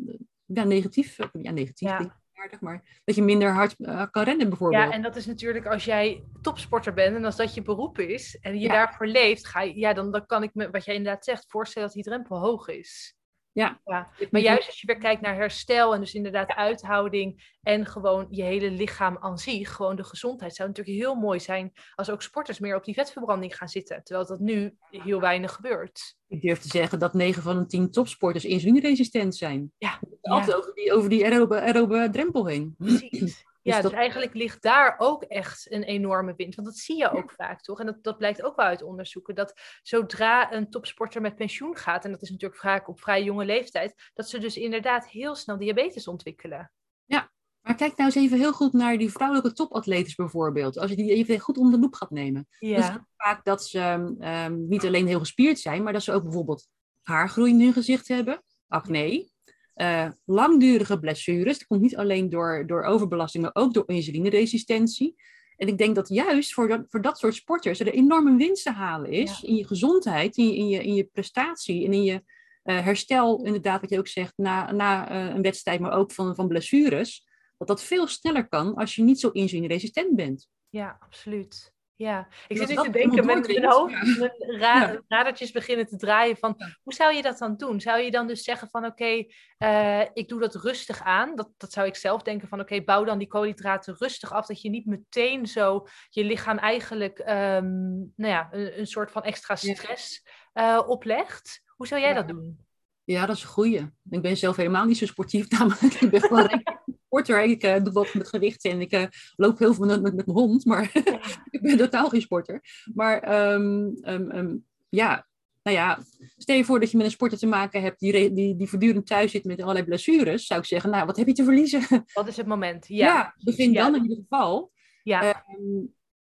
[0.47, 1.19] ja, negatief.
[1.33, 1.89] Ja, negatief.
[1.89, 2.23] Ja
[2.61, 4.83] maar dat je minder hard uh, kan rennen bijvoorbeeld.
[4.83, 8.39] Ja, en dat is natuurlijk als jij topsporter bent en als dat je beroep is
[8.41, 11.25] en je daarvoor leeft, ga je, ja, dan, dan kan ik me, wat jij inderdaad
[11.25, 13.17] zegt, voorstellen dat die drempel hoog is.
[13.55, 13.81] Ja.
[13.85, 14.09] ja.
[14.31, 18.43] Maar juist als je weer kijkt naar herstel en dus inderdaad uithouding en gewoon je
[18.43, 22.59] hele lichaam aan zich, gewoon de gezondheid, zou natuurlijk heel mooi zijn als ook sporters
[22.59, 24.05] meer op die vetverbranding gaan zitten.
[24.05, 26.17] Terwijl dat nu heel weinig gebeurt.
[26.29, 29.73] Ik durf te zeggen dat 9 van de 10 topsporters insulineresistent zijn.
[29.79, 30.01] Ja.
[30.21, 32.75] Altijd over die, over die aerobe, aerobe drempel heen.
[32.79, 33.45] Precies.
[33.65, 36.55] Dus ja, dus eigenlijk ligt daar ook echt een enorme wind.
[36.55, 37.81] Want dat zie je ook vaak, toch?
[37.81, 39.35] En dat, dat blijkt ook wel uit onderzoeken.
[39.35, 43.45] Dat zodra een topsporter met pensioen gaat, en dat is natuurlijk vaak op vrij jonge
[43.45, 46.73] leeftijd, dat ze dus inderdaad heel snel diabetes ontwikkelen.
[47.05, 50.79] Ja, maar kijk nou eens even heel goed naar die vrouwelijke topatletes bijvoorbeeld.
[50.79, 52.47] Als je die even goed onder de loep gaat nemen.
[52.59, 52.83] Ja.
[52.83, 53.81] Zie vaak dat ze
[54.21, 56.69] um, niet alleen heel gespierd zijn, maar dat ze ook bijvoorbeeld
[57.03, 59.33] haargroei in hun gezicht hebben, acne,
[59.77, 61.59] uh, langdurige blessures.
[61.59, 65.15] Dat komt niet alleen door, door overbelasting, maar ook door insulineresistentie.
[65.57, 68.73] En ik denk dat juist voor dat, voor dat soort sporters er enorme winst te
[68.73, 72.23] halen is in je gezondheid, in je, in je, in je prestatie en in je
[72.65, 76.35] uh, herstel, inderdaad, wat je ook zegt, na, na uh, een wedstrijd, maar ook van,
[76.35, 77.27] van blessures.
[77.59, 80.49] Dat dat veel sneller kan als je niet zo insulineresistent bent.
[80.69, 81.74] Ja, absoluut.
[81.97, 86.37] Ja, ik zit nu te denken met mijn hoofd, mijn ra radertjes beginnen te draaien
[86.37, 87.81] van hoe zou je dat dan doen?
[87.81, 89.25] Zou je dan dus zeggen van oké,
[89.59, 91.37] uh, ik doe dat rustig aan.
[91.37, 94.47] Dat, dat zou ik zelf denken van oké, bouw dan die koolhydraten rustig af.
[94.47, 99.23] Dat je niet meteen zo je lichaam eigenlijk um, nou ja, een, een, soort van
[99.23, 101.63] extra stress uh, oplegt.
[101.77, 102.59] Hoe zou jij dat doen?
[103.05, 103.91] Ja, dat is een goeie.
[104.11, 105.95] Ik ben zelf helemaal niet zo sportief, namelijk.
[105.95, 106.63] Ik ben gewoon
[107.15, 107.43] sporter.
[107.43, 109.05] Ik uh, doe wat met gewichten en ik uh,
[109.37, 110.91] loop heel veel met, met, met mijn hond, maar
[111.51, 112.61] ik ben totaal geen sporter.
[112.95, 115.27] Maar um, um, um, ja,
[115.63, 115.99] nou ja,
[116.37, 119.07] stel je voor dat je met een sporter te maken hebt die, die, die voortdurend
[119.07, 121.87] thuis zit met allerlei blessures, zou ik zeggen, nou, wat heb je te verliezen?
[122.15, 122.89] Wat is het moment?
[122.89, 123.85] Ja, ja begin ja.
[123.85, 124.73] dan in ieder geval.
[125.03, 125.45] Ja.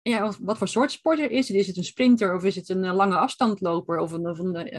[0.03, 1.57] Ja, wat voor soort sporter is het?
[1.57, 4.74] Is het een sprinter of is het een lange afstandloper of een, of een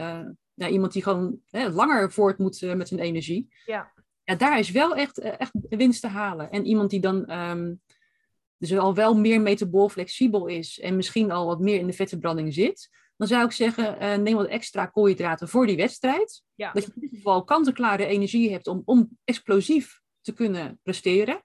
[0.56, 3.48] uh, iemand die gewoon hè, langer voort moet met zijn energie?
[3.64, 3.92] Ja
[4.26, 6.50] ja, daar is wel echt, eh, echt winst te halen.
[6.50, 7.80] En iemand die dan um,
[8.58, 12.54] dus al wel meer metabool flexibel is en misschien al wat meer in de vetverbranding
[12.54, 16.42] zit, dan zou ik zeggen, uh, neem wat extra koolhydraten voor die wedstrijd.
[16.54, 16.72] Ja.
[16.72, 21.42] Dat je in ieder geval kant-en-klare energie hebt om, om explosief te kunnen presteren.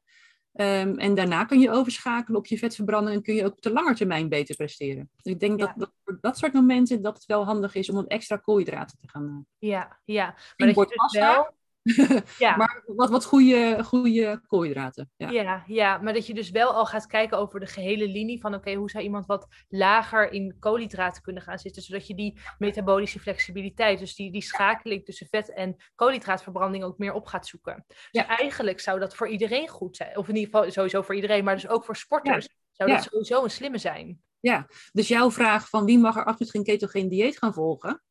[0.53, 3.71] Ehm, en daarna kun je overschakelen op je vetverbranding en kun je ook op de
[3.71, 5.09] lange termijn beter presteren.
[5.21, 7.95] Dus ik denk dat, dat, voor dat soort momenten dat het wel handig is om
[7.95, 9.45] wat extra koolhydraten te gaan.
[9.57, 10.25] Ja, ja.
[10.57, 11.59] Maar dat je dus wel
[12.39, 12.55] ja.
[12.55, 15.11] maar wat, wat goede, goede koolhydraten.
[15.17, 15.29] Ja.
[15.29, 15.63] ja.
[15.67, 18.73] Ja, maar dat je dus wel al gaat kijken over de gehele linie van oké,
[18.73, 23.99] hoe zou iemand wat lager in koolhydraten kunnen gaan zitten, zodat je die metabolische flexibiliteit,
[23.99, 27.83] dus die, die schakeling tussen vet en koolhydraatverbranding ook meer op gaat zoeken.
[27.87, 28.27] Dus ja.
[28.27, 30.17] eigenlijk zou dat voor iedereen goed zijn.
[30.17, 33.43] Of in ieder geval sowieso voor iedereen, maar dus ook voor sporters zou dat sowieso
[33.43, 34.21] een slimme zijn.
[34.39, 38.01] Ja, dus jouw vraag van wie mag er absoluut geen ketogeen dieet gaan volgen?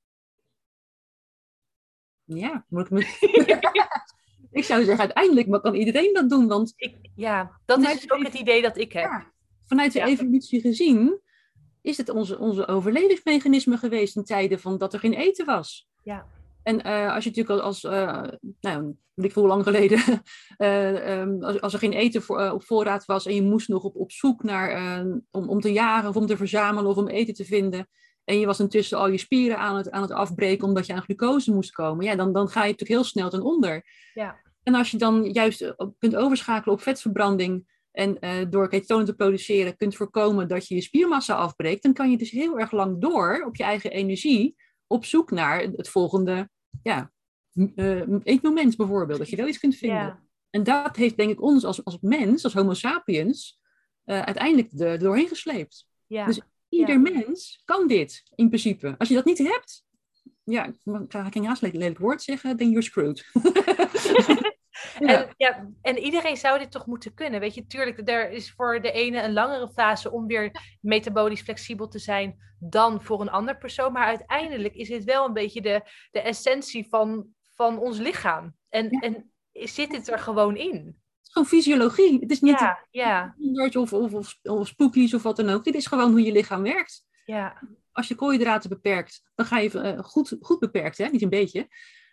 [2.35, 3.01] Ja, moet ik me...
[4.61, 6.49] ik zou zeggen, uiteindelijk maar kan iedereen dat doen.
[6.49, 9.33] Want ik, ja, dat is dus ook het idee dat ik heb.
[9.67, 11.21] vanuit de evolutie gezien
[11.83, 15.89] is het onze, onze overlevingsmechanisme geweest in tijden van dat er geen eten was.
[16.03, 16.27] Ja.
[16.63, 18.23] En uh, als je natuurlijk als, uh,
[18.61, 20.23] nou, ik hoe lang geleden,
[20.59, 23.83] uh, um, als, als, er geen eten voor, op voorraad was en je moest nog
[23.83, 25.01] op, op zoek naar,
[25.31, 27.89] om, om te jagen of om te verzamelen of om eten te vinden,
[28.31, 31.03] en je was intussen al je spieren aan het, aan het afbreken omdat je aan
[31.03, 33.85] glucose moest komen, ja, dan, dan ga je natuurlijk heel snel ten onder.
[34.15, 34.41] Ja.
[34.63, 39.15] En als je dan juist eh, kunt overschakelen op vetverbranding en uh, door ketonen te
[39.15, 43.01] produceren kunt voorkomen dat je je spiermassa afbreekt, dan kan je dus heel erg lang
[43.01, 44.57] door op je eigen energie
[44.87, 46.51] op zoek naar het volgende
[46.83, 47.13] ja,
[47.55, 49.99] uh, eetmoment bijvoorbeeld, dat je wel iets kunt vinden.
[49.99, 50.23] Ja.
[50.51, 53.61] En dat heeft denk ik ons als, als mens, als homo sapiens,
[54.05, 55.87] uh, uiteindelijk de, doorheen gesleept.
[56.07, 56.27] Ja.
[56.27, 58.95] Dus Ieder mens kan dit, in principe.
[58.99, 59.85] Als je dat niet hebt,
[60.45, 60.75] ja, ik
[61.09, 63.25] ga geen haast lelijk woord zeggen, then you're screwed.
[64.99, 67.41] En, ja, en iedereen zou dit toch moeten kunnen.
[67.41, 71.89] Weet je, tuurlijk, er is voor de ene een langere fase om weer metabolisch flexibel
[71.89, 73.93] te zijn dan voor een ander persoon.
[73.93, 78.55] Maar uiteindelijk is dit wel een beetje de, de essentie van, van ons lichaam.
[78.69, 81.01] En, en zit dit er gewoon in?
[81.31, 82.19] Gewoon fysiologie.
[82.21, 83.35] Het is niet ja, ja.
[83.73, 85.65] Of, of, of, of spookies of wat dan ook.
[85.65, 87.05] Dit is gewoon hoe je lichaam werkt.
[87.25, 87.63] Ja.
[87.93, 91.07] Als je koolhydraten beperkt, dan ga je uh, goed, goed beperkt, hè?
[91.07, 91.61] niet een beetje.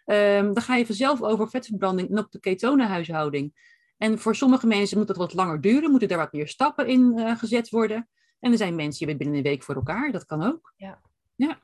[0.06, 3.54] Um, dan ga je vanzelf over vetverbranding en op de ketonenhuishouding.
[3.98, 7.14] En voor sommige mensen moet dat wat langer duren, moeten daar wat meer stappen in
[7.18, 8.10] uh, gezet worden.
[8.40, 10.74] En er zijn mensen die binnen een week voor elkaar, dat kan ook.
[10.76, 11.02] Ja.
[11.36, 11.60] ja.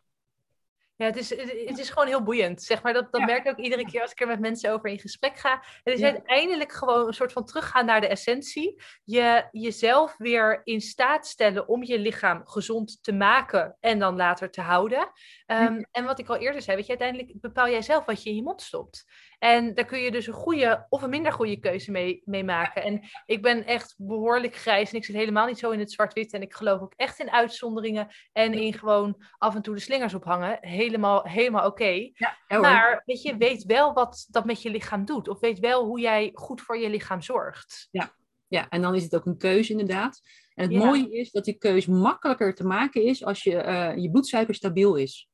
[0.95, 1.29] Ja, het is,
[1.65, 2.63] het is gewoon heel boeiend.
[2.63, 4.89] Zeg maar, dat, dat merk ik ook iedere keer als ik er met mensen over
[4.89, 5.63] in gesprek ga.
[5.83, 8.81] Het is uiteindelijk gewoon een soort van teruggaan naar de essentie.
[9.03, 14.51] Je jezelf weer in staat stellen om je lichaam gezond te maken en dan later
[14.51, 15.11] te houden.
[15.47, 18.29] Um, en wat ik al eerder zei, weet je, uiteindelijk bepaal jij zelf wat je
[18.29, 19.05] in je mond stopt.
[19.43, 22.83] En daar kun je dus een goede of een minder goede keuze mee, mee maken.
[22.83, 26.33] En ik ben echt behoorlijk grijs en ik zit helemaal niet zo in het zwart-wit.
[26.33, 30.13] En ik geloof ook echt in uitzonderingen en in gewoon af en toe de slingers
[30.13, 30.57] ophangen.
[30.61, 32.09] Helemaal, helemaal oké.
[32.13, 35.27] Ja, maar weet je, weet wel wat dat met je lichaam doet.
[35.27, 37.87] Of weet wel hoe jij goed voor je lichaam zorgt.
[37.91, 38.15] Ja,
[38.47, 40.21] ja en dan is het ook een keuze inderdaad.
[40.53, 44.11] En het mooie is dat die keuze makkelijker te maken is als je, uh, je
[44.11, 45.29] bloedsuiker stabiel is.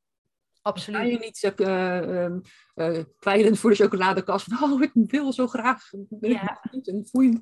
[0.61, 0.99] Absoluut.
[0.99, 2.25] Ga je niet uh,
[2.75, 5.89] uh, kwijlend voor de chocoladekast van, oh, ik wil zo graag
[6.19, 6.59] ja.
[6.71, 7.41] en voeiend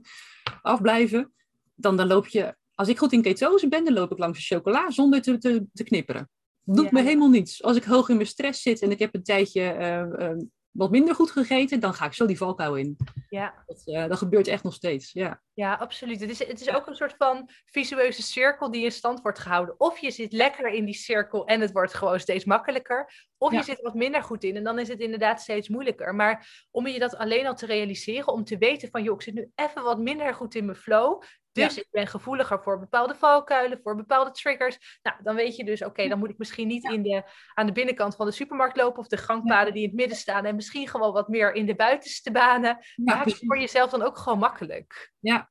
[0.61, 1.33] afblijven.
[1.75, 4.55] Dan, dan loop je, als ik goed in ketose ben, dan loop ik langs de
[4.55, 6.29] chocola zonder te, te, te knipperen.
[6.63, 7.63] Doet me helemaal niets.
[7.63, 9.75] Als ik hoog in mijn stress zit en ik heb een tijdje
[10.19, 10.31] uh,
[10.77, 12.97] wat minder goed gegeten, dan ga ik zo die valkuil in.
[13.29, 13.53] Ja.
[13.65, 15.41] Dat, uh, dat gebeurt echt nog steeds, ja.
[15.53, 16.19] Ja, absoluut.
[16.19, 19.79] Het is, het is ook een soort van visueuze cirkel die in stand wordt gehouden.
[19.79, 23.27] Of je zit lekker in die cirkel en het wordt gewoon steeds makkelijker.
[23.37, 26.15] Of je zit wat minder goed in en dan is het inderdaad steeds moeilijker.
[26.15, 29.33] Maar om je dat alleen al te realiseren, om te weten van, joh, ik zit
[29.33, 31.21] nu even wat minder goed in mijn flow.
[31.63, 34.99] Dus ik ben gevoeliger voor bepaalde valkuilen, voor bepaalde triggers.
[35.01, 37.71] Nou, dan weet je dus, oké, dan moet ik misschien niet in de, aan de
[37.71, 40.45] binnenkant van de supermarkt lopen of de gangpaden die in het midden staan.
[40.45, 42.77] En misschien gewoon wat meer in de buitenste banen.
[42.95, 45.11] Maak het voor jezelf dan ook gewoon makkelijk.
[45.19, 45.49] Ja,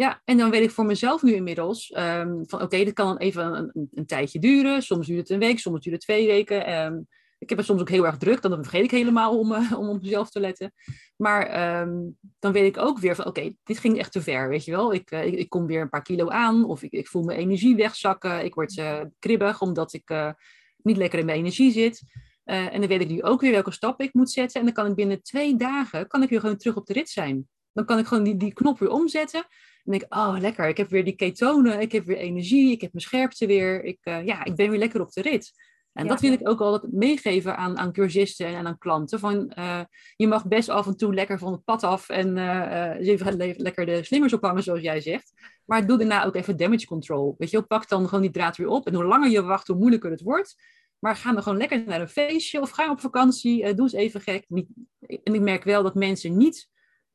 [0.00, 3.16] ja, en dan weet ik voor mezelf nu inmiddels um, van oké, dit kan dan
[3.16, 4.82] even een, een, tijdje duren.
[4.82, 6.72] Soms duurt het een week, soms duurt het twee weken.
[6.84, 7.08] Um,
[7.40, 9.88] ik heb het soms ook heel erg druk, dan vergeet ik helemaal om, uh, om
[9.88, 10.72] op mezelf te letten.
[11.16, 14.64] Maar um, dan weet ik ook weer van oké, dit ging echt te ver, weet
[14.64, 14.94] je wel.
[14.94, 17.38] Ik, uh, ik, ik, kom weer een paar kilo aan of ik, ik voel mijn
[17.38, 18.44] energie wegzakken.
[18.44, 20.34] Ik word uh, kribbig omdat ik
[20.82, 22.02] niet lekker in mijn energie zit.
[22.44, 24.60] en dan weet ik nu ook weer welke stap ik moet zetten.
[24.60, 27.08] En dan kan ik binnen twee dagen kan ik weer gewoon terug op de rit
[27.08, 27.48] zijn.
[27.72, 29.40] Dan kan ik gewoon die, die knop weer omzetten.
[29.84, 32.80] En denk ik, oh lekker, ik heb weer die ketonen, ik heb weer energie, ik
[32.80, 33.84] heb mijn scherpte weer.
[33.84, 35.52] Ik, ja, ik ben weer lekker op de rit.
[35.92, 39.18] En dat wil ik ook altijd meegeven aan, aan cursisten en aan klanten.
[39.18, 39.80] Van, uh,
[40.16, 43.86] je mag best af en toe lekker van het pad af en uh, even lekker
[43.86, 45.32] de slingers ophangen, zoals jij zegt.
[45.64, 47.34] Maar doe daarna ook even damage control.
[47.38, 48.86] Weet je, pak dan gewoon die draad weer op.
[48.86, 50.56] En hoe langer je wacht, hoe moeilijker het wordt.
[50.98, 53.74] Maar ga dan gewoon lekker naar een feestje of ga op vakantie.
[53.74, 54.44] doe eens even gek.
[54.48, 54.68] Niet,
[55.00, 56.68] en ik merk wel dat mensen niet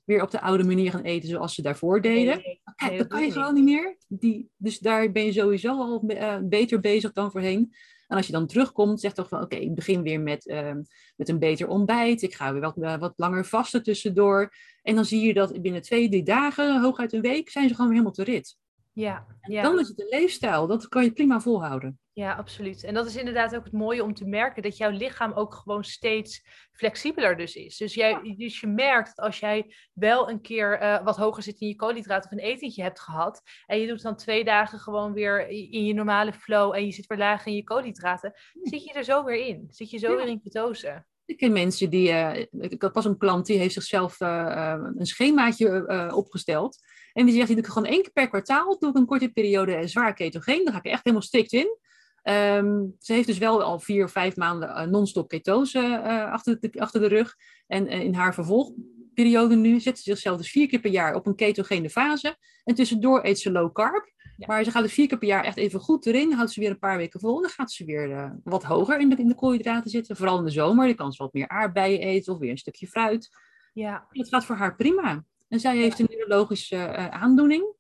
[0.03, 2.41] weer op de oude manier gaan eten zoals ze daarvoor deden.
[2.75, 3.97] Kijk, dat kan je gewoon niet meer.
[4.07, 6.05] Die, dus daar ben je sowieso al
[6.43, 7.73] beter bezig dan voorheen.
[8.07, 10.81] En als je dan terugkomt, zeg toch van oké, ik begin weer met, ehm,
[11.15, 12.21] met een beter ontbijt.
[12.21, 14.53] Ik ga weer wat, uh, wat langer vasten tussendoor.
[14.81, 17.89] En dan zie je dat binnen twee, drie dagen, hooguit een week, zijn ze gewoon
[17.89, 18.57] weer helemaal te rit.
[18.95, 19.61] Ja, ja.
[19.61, 20.67] Dan is het een leefstijl.
[20.67, 21.99] Dat kan je prima volhouden.
[22.13, 22.83] Ja, absoluut.
[22.83, 25.83] En dat is inderdaad ook het mooie om te merken dat jouw lichaam ook gewoon
[25.83, 27.77] steeds flexibeler dus is.
[27.77, 31.59] Dus, jij, dus je merkt dat als jij wel een keer uh, wat hoger zit
[31.59, 35.13] in je koolhydraten of een etentje hebt gehad en je doet dan twee dagen gewoon
[35.13, 38.93] weer in je normale flow en je zit weer laag in je koolhydraten, zit je
[38.93, 39.67] er zo weer in.
[39.69, 40.15] Zit je zo ja.
[40.17, 41.05] weer in ketose.
[41.25, 46.77] Ik ken mensen die, uh, ik een klant die heeft zichzelf uh, een schemaatje opgesteld.
[47.13, 50.13] En die zegt, ik gewoon één keer per kwartaal, doe ik een korte periode zwaar
[50.13, 50.63] ketogeen.
[50.63, 51.77] Dan ga ik echt helemaal strikt in.
[52.23, 56.59] Um, ze heeft dus wel al vier of vijf maanden uh, non-stop ketose uh, achter,
[56.59, 57.35] de, achter de rug.
[57.67, 61.27] En uh, in haar vervolgperiode nu zet ze zichzelf dus vier keer per jaar op
[61.27, 62.35] een ketogene fase.
[62.63, 64.13] En tussendoor eet ze low carb.
[64.37, 64.47] Ja.
[64.47, 66.31] Maar ze gaat dus vier keer per jaar echt even goed erin.
[66.31, 67.41] Houdt ze weer een paar weken vol.
[67.41, 70.15] Dan gaat ze weer wat hoger in de, in de koolhydraten zitten.
[70.15, 70.85] Vooral in de zomer.
[70.85, 73.29] Dan kan ze wat meer aardbeien eten of weer een stukje fruit.
[73.73, 74.07] Ja.
[74.11, 75.25] Dat gaat voor haar prima.
[75.47, 77.73] En zij heeft een neurologische aandoening.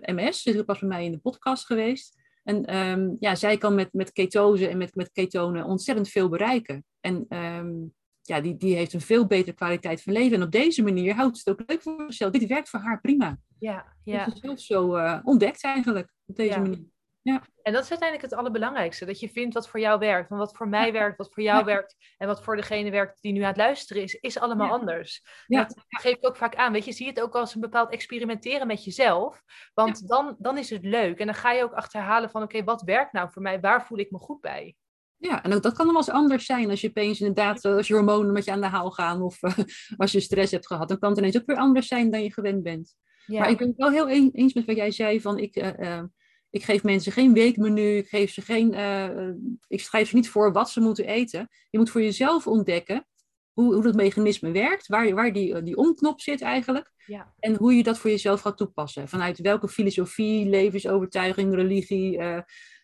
[0.00, 2.20] MS, zit ook pas bij mij in de podcast geweest.
[2.44, 6.84] En um, ja, zij kan met, met ketose en met, met ketonen ontzettend veel bereiken.
[7.00, 10.36] En um, ja, die, die heeft een veel betere kwaliteit van leven.
[10.36, 12.32] En op deze manier houdt het ook leuk voor zichzelf.
[12.32, 13.38] Dit werkt voor haar prima.
[13.58, 14.24] Ja, ja.
[14.24, 16.60] Dat is zelf zo uh, ontdekt eigenlijk, op deze ja.
[16.60, 16.90] manier.
[17.22, 17.42] Ja.
[17.62, 19.04] En dat is uiteindelijk het allerbelangrijkste.
[19.04, 20.28] Dat je vindt wat voor jou werkt.
[20.28, 20.92] Want wat voor mij ja.
[20.92, 21.64] werkt, wat voor jou ja.
[21.64, 21.96] werkt.
[22.18, 25.22] En wat voor degene werkt die nu aan het luisteren is, is allemaal anders.
[25.46, 26.72] Dat geef ik ook vaak aan.
[26.72, 29.42] Weet je, zie het ook als een bepaald experimenteren met jezelf.
[29.74, 31.18] Want dan, dan is het leuk.
[31.18, 33.60] En dan ga je ook achterhalen van oké, okay, wat werkt nou voor mij?
[33.60, 34.76] Waar voel ik me goed bij?
[35.22, 37.94] Ja, en ook dat kan wel eens anders zijn als je opeens inderdaad, als je
[37.94, 39.58] hormonen met je aan de haal gaan of uh,
[39.96, 42.32] als je stress hebt gehad, dan kan het ineens ook weer anders zijn dan je
[42.32, 42.94] gewend bent.
[43.26, 46.02] Maar ik ben het wel heel eens met wat jij zei van ik, uh,
[46.50, 49.28] ik geef mensen geen weekmenu, ik, geef ze geen, uh,
[49.68, 51.48] ik schrijf ze niet voor wat ze moeten eten.
[51.70, 53.06] Je moet voor jezelf ontdekken
[53.52, 56.92] hoe, hoe dat mechanisme werkt, waar, waar die, die omknop zit eigenlijk.
[57.06, 57.34] Ja.
[57.38, 59.08] En hoe je dat voor jezelf gaat toepassen.
[59.08, 62.38] Vanuit welke filosofie, levensovertuiging, religie, uh,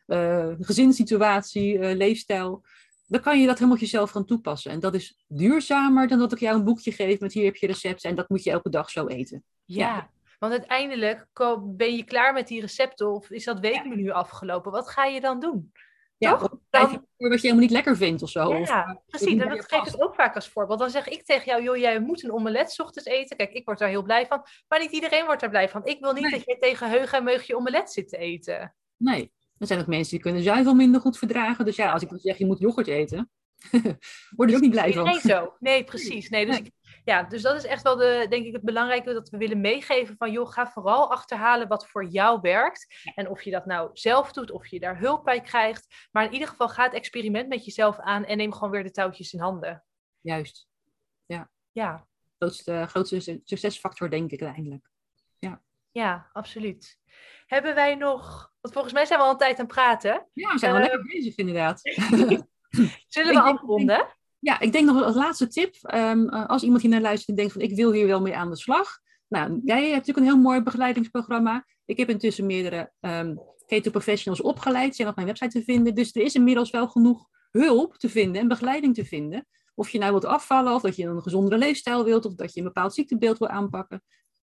[0.08, 2.64] uh, gezinssituatie, leefstijl.
[3.06, 4.70] Dan kan je dat helemaal jezelf gaan toepassen.
[4.70, 7.66] En dat is duurzamer dan dat ik jou een boekje geef met hier heb je
[7.66, 9.44] recepten en dat moet je elke dag zo eten.
[9.64, 9.86] ja.
[9.86, 10.10] ja.
[10.38, 11.26] Want uiteindelijk
[11.60, 14.12] ben je klaar met die recepten of is dat weekmenu ja.
[14.12, 14.72] afgelopen?
[14.72, 15.72] Wat ga je dan doen?
[16.18, 16.58] Ja, Toch?
[16.70, 17.06] Dan...
[17.16, 18.54] wat je helemaal niet lekker vindt of zo.
[18.54, 19.28] Ja, of, precies.
[19.28, 20.78] En dat geef ik ook vaak als voorbeeld.
[20.78, 23.36] Dan zeg ik tegen jou, joh, jij moet een omelet 's ochtends eten.
[23.36, 24.42] Kijk, ik word daar heel blij van.
[24.68, 25.84] Maar niet iedereen wordt daar blij van.
[25.84, 26.30] Ik wil niet nee.
[26.30, 28.74] dat jij tegen heug en meug je omelet zit te eten.
[28.96, 31.64] Nee, er zijn ook mensen die kunnen zuivel minder goed verdragen.
[31.64, 33.30] Dus ja, als ik dan zeg, je moet yoghurt eten,
[34.36, 35.04] word je ook niet blij van.
[35.04, 35.54] Nee, zo.
[35.58, 36.28] Nee, precies.
[36.28, 36.66] Nee, dus nee.
[36.66, 36.72] Ik,
[37.04, 40.16] ja, dus dat is echt wel de, denk ik, het belangrijke dat we willen meegeven
[40.16, 43.10] van joh, ga vooral achterhalen wat voor jou werkt.
[43.14, 46.08] En of je dat nou zelf doet, of je daar hulp bij krijgt.
[46.10, 48.90] Maar in ieder geval ga het experiment met jezelf aan en neem gewoon weer de
[48.90, 49.84] touwtjes in handen.
[50.20, 50.68] Juist.
[51.26, 51.50] Ja.
[51.72, 52.06] Ja.
[52.38, 54.90] Grootste, grootste succesfactor, denk ik uiteindelijk.
[55.38, 55.62] Ja.
[55.90, 56.98] Ja, absoluut.
[57.48, 60.26] Hebben wij nog, want volgens mij zijn we al een tijd aan het praten.
[60.32, 61.80] Ja, we zijn wel uh, lekker bezig inderdaad.
[63.08, 64.06] Zullen we afronden?
[64.38, 65.74] Ja, ik denk nog als laatste tip.
[65.94, 68.50] Um, als iemand hier naar luistert en denkt van ik wil hier wel mee aan
[68.50, 68.98] de slag.
[69.28, 71.66] Nou, jij hebt natuurlijk een heel mooi begeleidingsprogramma.
[71.84, 74.96] Ik heb intussen meerdere um, keto professionals opgeleid.
[74.96, 75.94] Zijn op mijn website te vinden.
[75.94, 79.46] Dus er is inmiddels wel genoeg hulp te vinden en begeleiding te vinden.
[79.74, 82.60] Of je nou wilt afvallen, of dat je een gezondere leefstijl wilt, of dat je
[82.60, 84.02] een bepaald ziektebeeld wil aanpakken.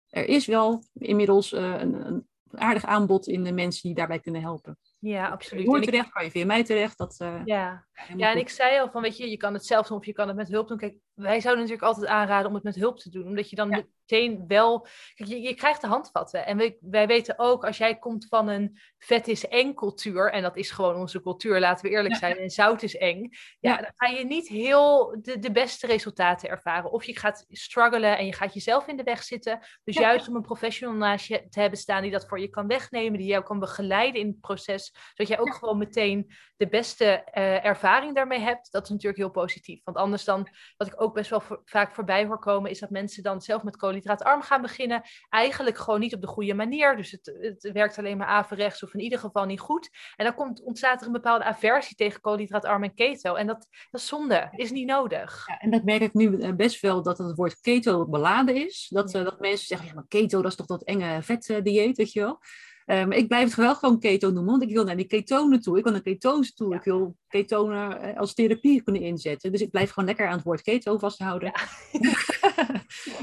[0.09, 2.29] Er is wel inmiddels uh, een, een
[2.59, 4.79] aardig aanbod in de mensen die daarbij kunnen helpen.
[4.99, 5.67] Ja, absoluut.
[5.67, 6.99] Hoor terecht, kan je via mij terecht.
[6.99, 7.87] Dat, uh, ja.
[8.17, 10.13] ja, en ik zei al van, weet je, je kan het zelf doen of je
[10.13, 10.79] kan het met hulp doen.
[10.79, 13.27] Kijk, wij zouden natuurlijk altijd aanraden om het met hulp te doen.
[13.27, 13.83] Omdat je dan ja.
[14.01, 14.87] meteen wel...
[15.15, 16.47] Kijk, je, je krijgt de handvatten.
[16.47, 20.33] En wij, wij weten ook, als jij komt van een vet is eng cultuur...
[20.33, 22.37] en dat is gewoon onze cultuur, laten we eerlijk zijn...
[22.37, 23.29] en zout is eng...
[23.61, 26.91] Ja, dan ga je niet heel de, de beste resultaten ervaren.
[26.91, 29.61] Of je gaat struggelen en je gaat jezelf in de weg zitten.
[29.85, 32.03] Dus juist om een professional naast je te hebben staan...
[32.03, 34.95] die dat voor je kan wegnemen, die jou kan begeleiden in het proces...
[35.15, 37.05] zodat jij ook gewoon meteen de beste
[37.35, 38.73] uh, ervaring daarmee hebt...
[38.73, 39.81] dat is natuurlijk heel positief.
[39.85, 42.91] Want anders dan, wat ik ook best wel voor, vaak voorbij hoor komen, is dat
[42.91, 45.03] mensen dan zelf met koolhydraatarm gaan beginnen.
[45.29, 46.97] Eigenlijk gewoon niet op de goede manier.
[46.97, 49.91] Dus het, het werkt alleen maar averechts of in ieder geval niet goed.
[50.17, 53.35] En dan komt, ontstaat er een bepaalde aversie tegen koolhydraatarm en keto.
[53.35, 55.45] En dat, dat is zonde, is niet nodig.
[55.47, 58.87] Ja, en dat merk ik nu best wel, dat het woord keto beladen is.
[58.91, 59.19] Dat, ja.
[59.19, 62.21] uh, dat mensen zeggen, ja maar keto dat is toch dat enge vetdieet, weet je
[62.21, 62.41] wel.
[62.85, 65.79] Maar ik blijf het wel gewoon keto noemen, want ik wil naar die ketonen toe.
[65.79, 66.71] Ik wil naar ketose toe.
[66.71, 66.77] Ja.
[66.77, 69.53] Ik wil ketonen als therapie kunnen inzetten.
[69.53, 71.53] Dus ik blijf gewoon lekker aan het woord keto vasthouden.
[71.93, 72.15] Ja.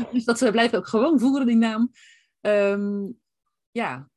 [0.14, 1.92] dus dat uh, blijft ook gewoon voeren, die naam.
[2.42, 3.08] Ehm,
[3.72, 4.10] ja,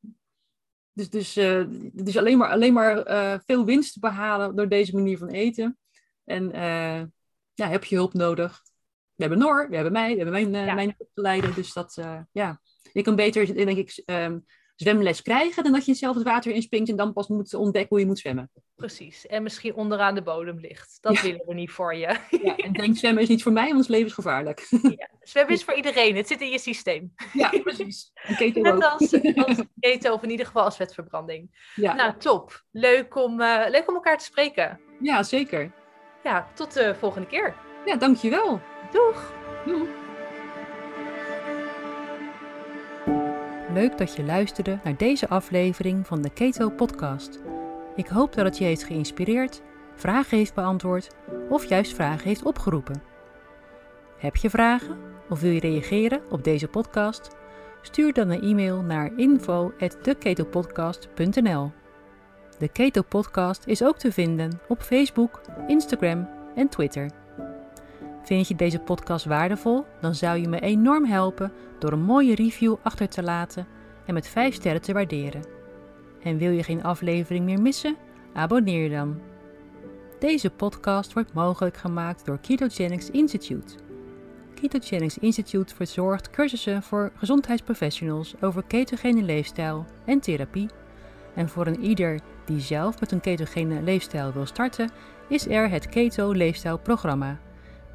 [0.93, 5.17] dus, dus, uh, dus alleen maar, alleen maar uh, veel winst behalen door deze manier
[5.17, 5.77] van eten.
[6.23, 6.49] En
[7.53, 8.63] ja, heb je hulp nodig?
[9.15, 10.73] We hebben Noor, we hebben mij, we hebben mijn, ja.
[10.73, 11.53] mijn opgeleide.
[11.53, 12.61] Dus dat, ja,
[12.93, 16.89] je kan beter, denk ik, um, zwemles krijgen dan dat je zelf het water inspringt
[16.89, 18.51] en dan pas moet ontdekken hoe je moet zwemmen.
[18.75, 20.97] Precies, en misschien onderaan de bodem ligt.
[21.01, 22.17] Dat willen we niet voor je.
[22.43, 24.67] Ja, en denk zwemmen is niet voor mij, want het leven is gevaarlijk.
[24.97, 27.13] Ja, zwemmen is voor iedereen, het zit in je systeem.
[27.33, 28.11] Ja, precies.
[28.13, 31.69] En keto Net als, als keto, of in ieder geval als vetverbranding.
[31.75, 31.93] Ja.
[31.93, 32.63] Nou, top.
[32.71, 34.79] Leuk om, uh, leuk om elkaar te spreken.
[34.99, 35.71] Ja, zeker.
[36.23, 37.55] Ja, tot de volgende keer.
[37.85, 38.61] Ja, dankjewel.
[38.91, 39.33] Doeg.
[39.65, 40.04] Doeg.
[43.75, 47.39] Leuk dat je luisterde naar deze aflevering van de Keto Podcast.
[47.95, 49.61] Ik hoop dat het je heeft geïnspireerd,
[49.95, 51.15] vragen heeft beantwoord
[51.49, 53.01] of juist vragen heeft opgeroepen.
[54.17, 54.97] Heb je vragen
[55.29, 57.35] of wil je reageren op deze podcast?
[57.81, 61.71] Stuur dan een e-mail naar info@theketopodcast.nl.
[62.57, 67.24] De Keto Podcast is ook te vinden op Facebook, Instagram en Twitter.
[68.25, 69.85] Vind je deze podcast waardevol?
[70.01, 73.67] Dan zou je me enorm helpen door een mooie review achter te laten
[74.05, 75.45] en met 5 sterren te waarderen.
[76.21, 77.95] En wil je geen aflevering meer missen?
[78.33, 79.21] Abonneer je dan.
[80.19, 83.75] Deze podcast wordt mogelijk gemaakt door Ketogenics Institute.
[84.53, 90.69] Ketogenics Institute verzorgt cursussen voor gezondheidsprofessionals over ketogene leefstijl en therapie.
[91.35, 94.89] En voor een ieder die zelf met een ketogene leefstijl wil starten,
[95.29, 97.39] is er het Keto Leefstijlprogramma.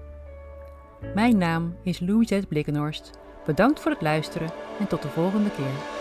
[1.15, 3.11] Mijn naam is Louisette Blikkenhorst.
[3.45, 4.51] Bedankt voor het luisteren
[4.81, 5.96] en tot de volgende keer.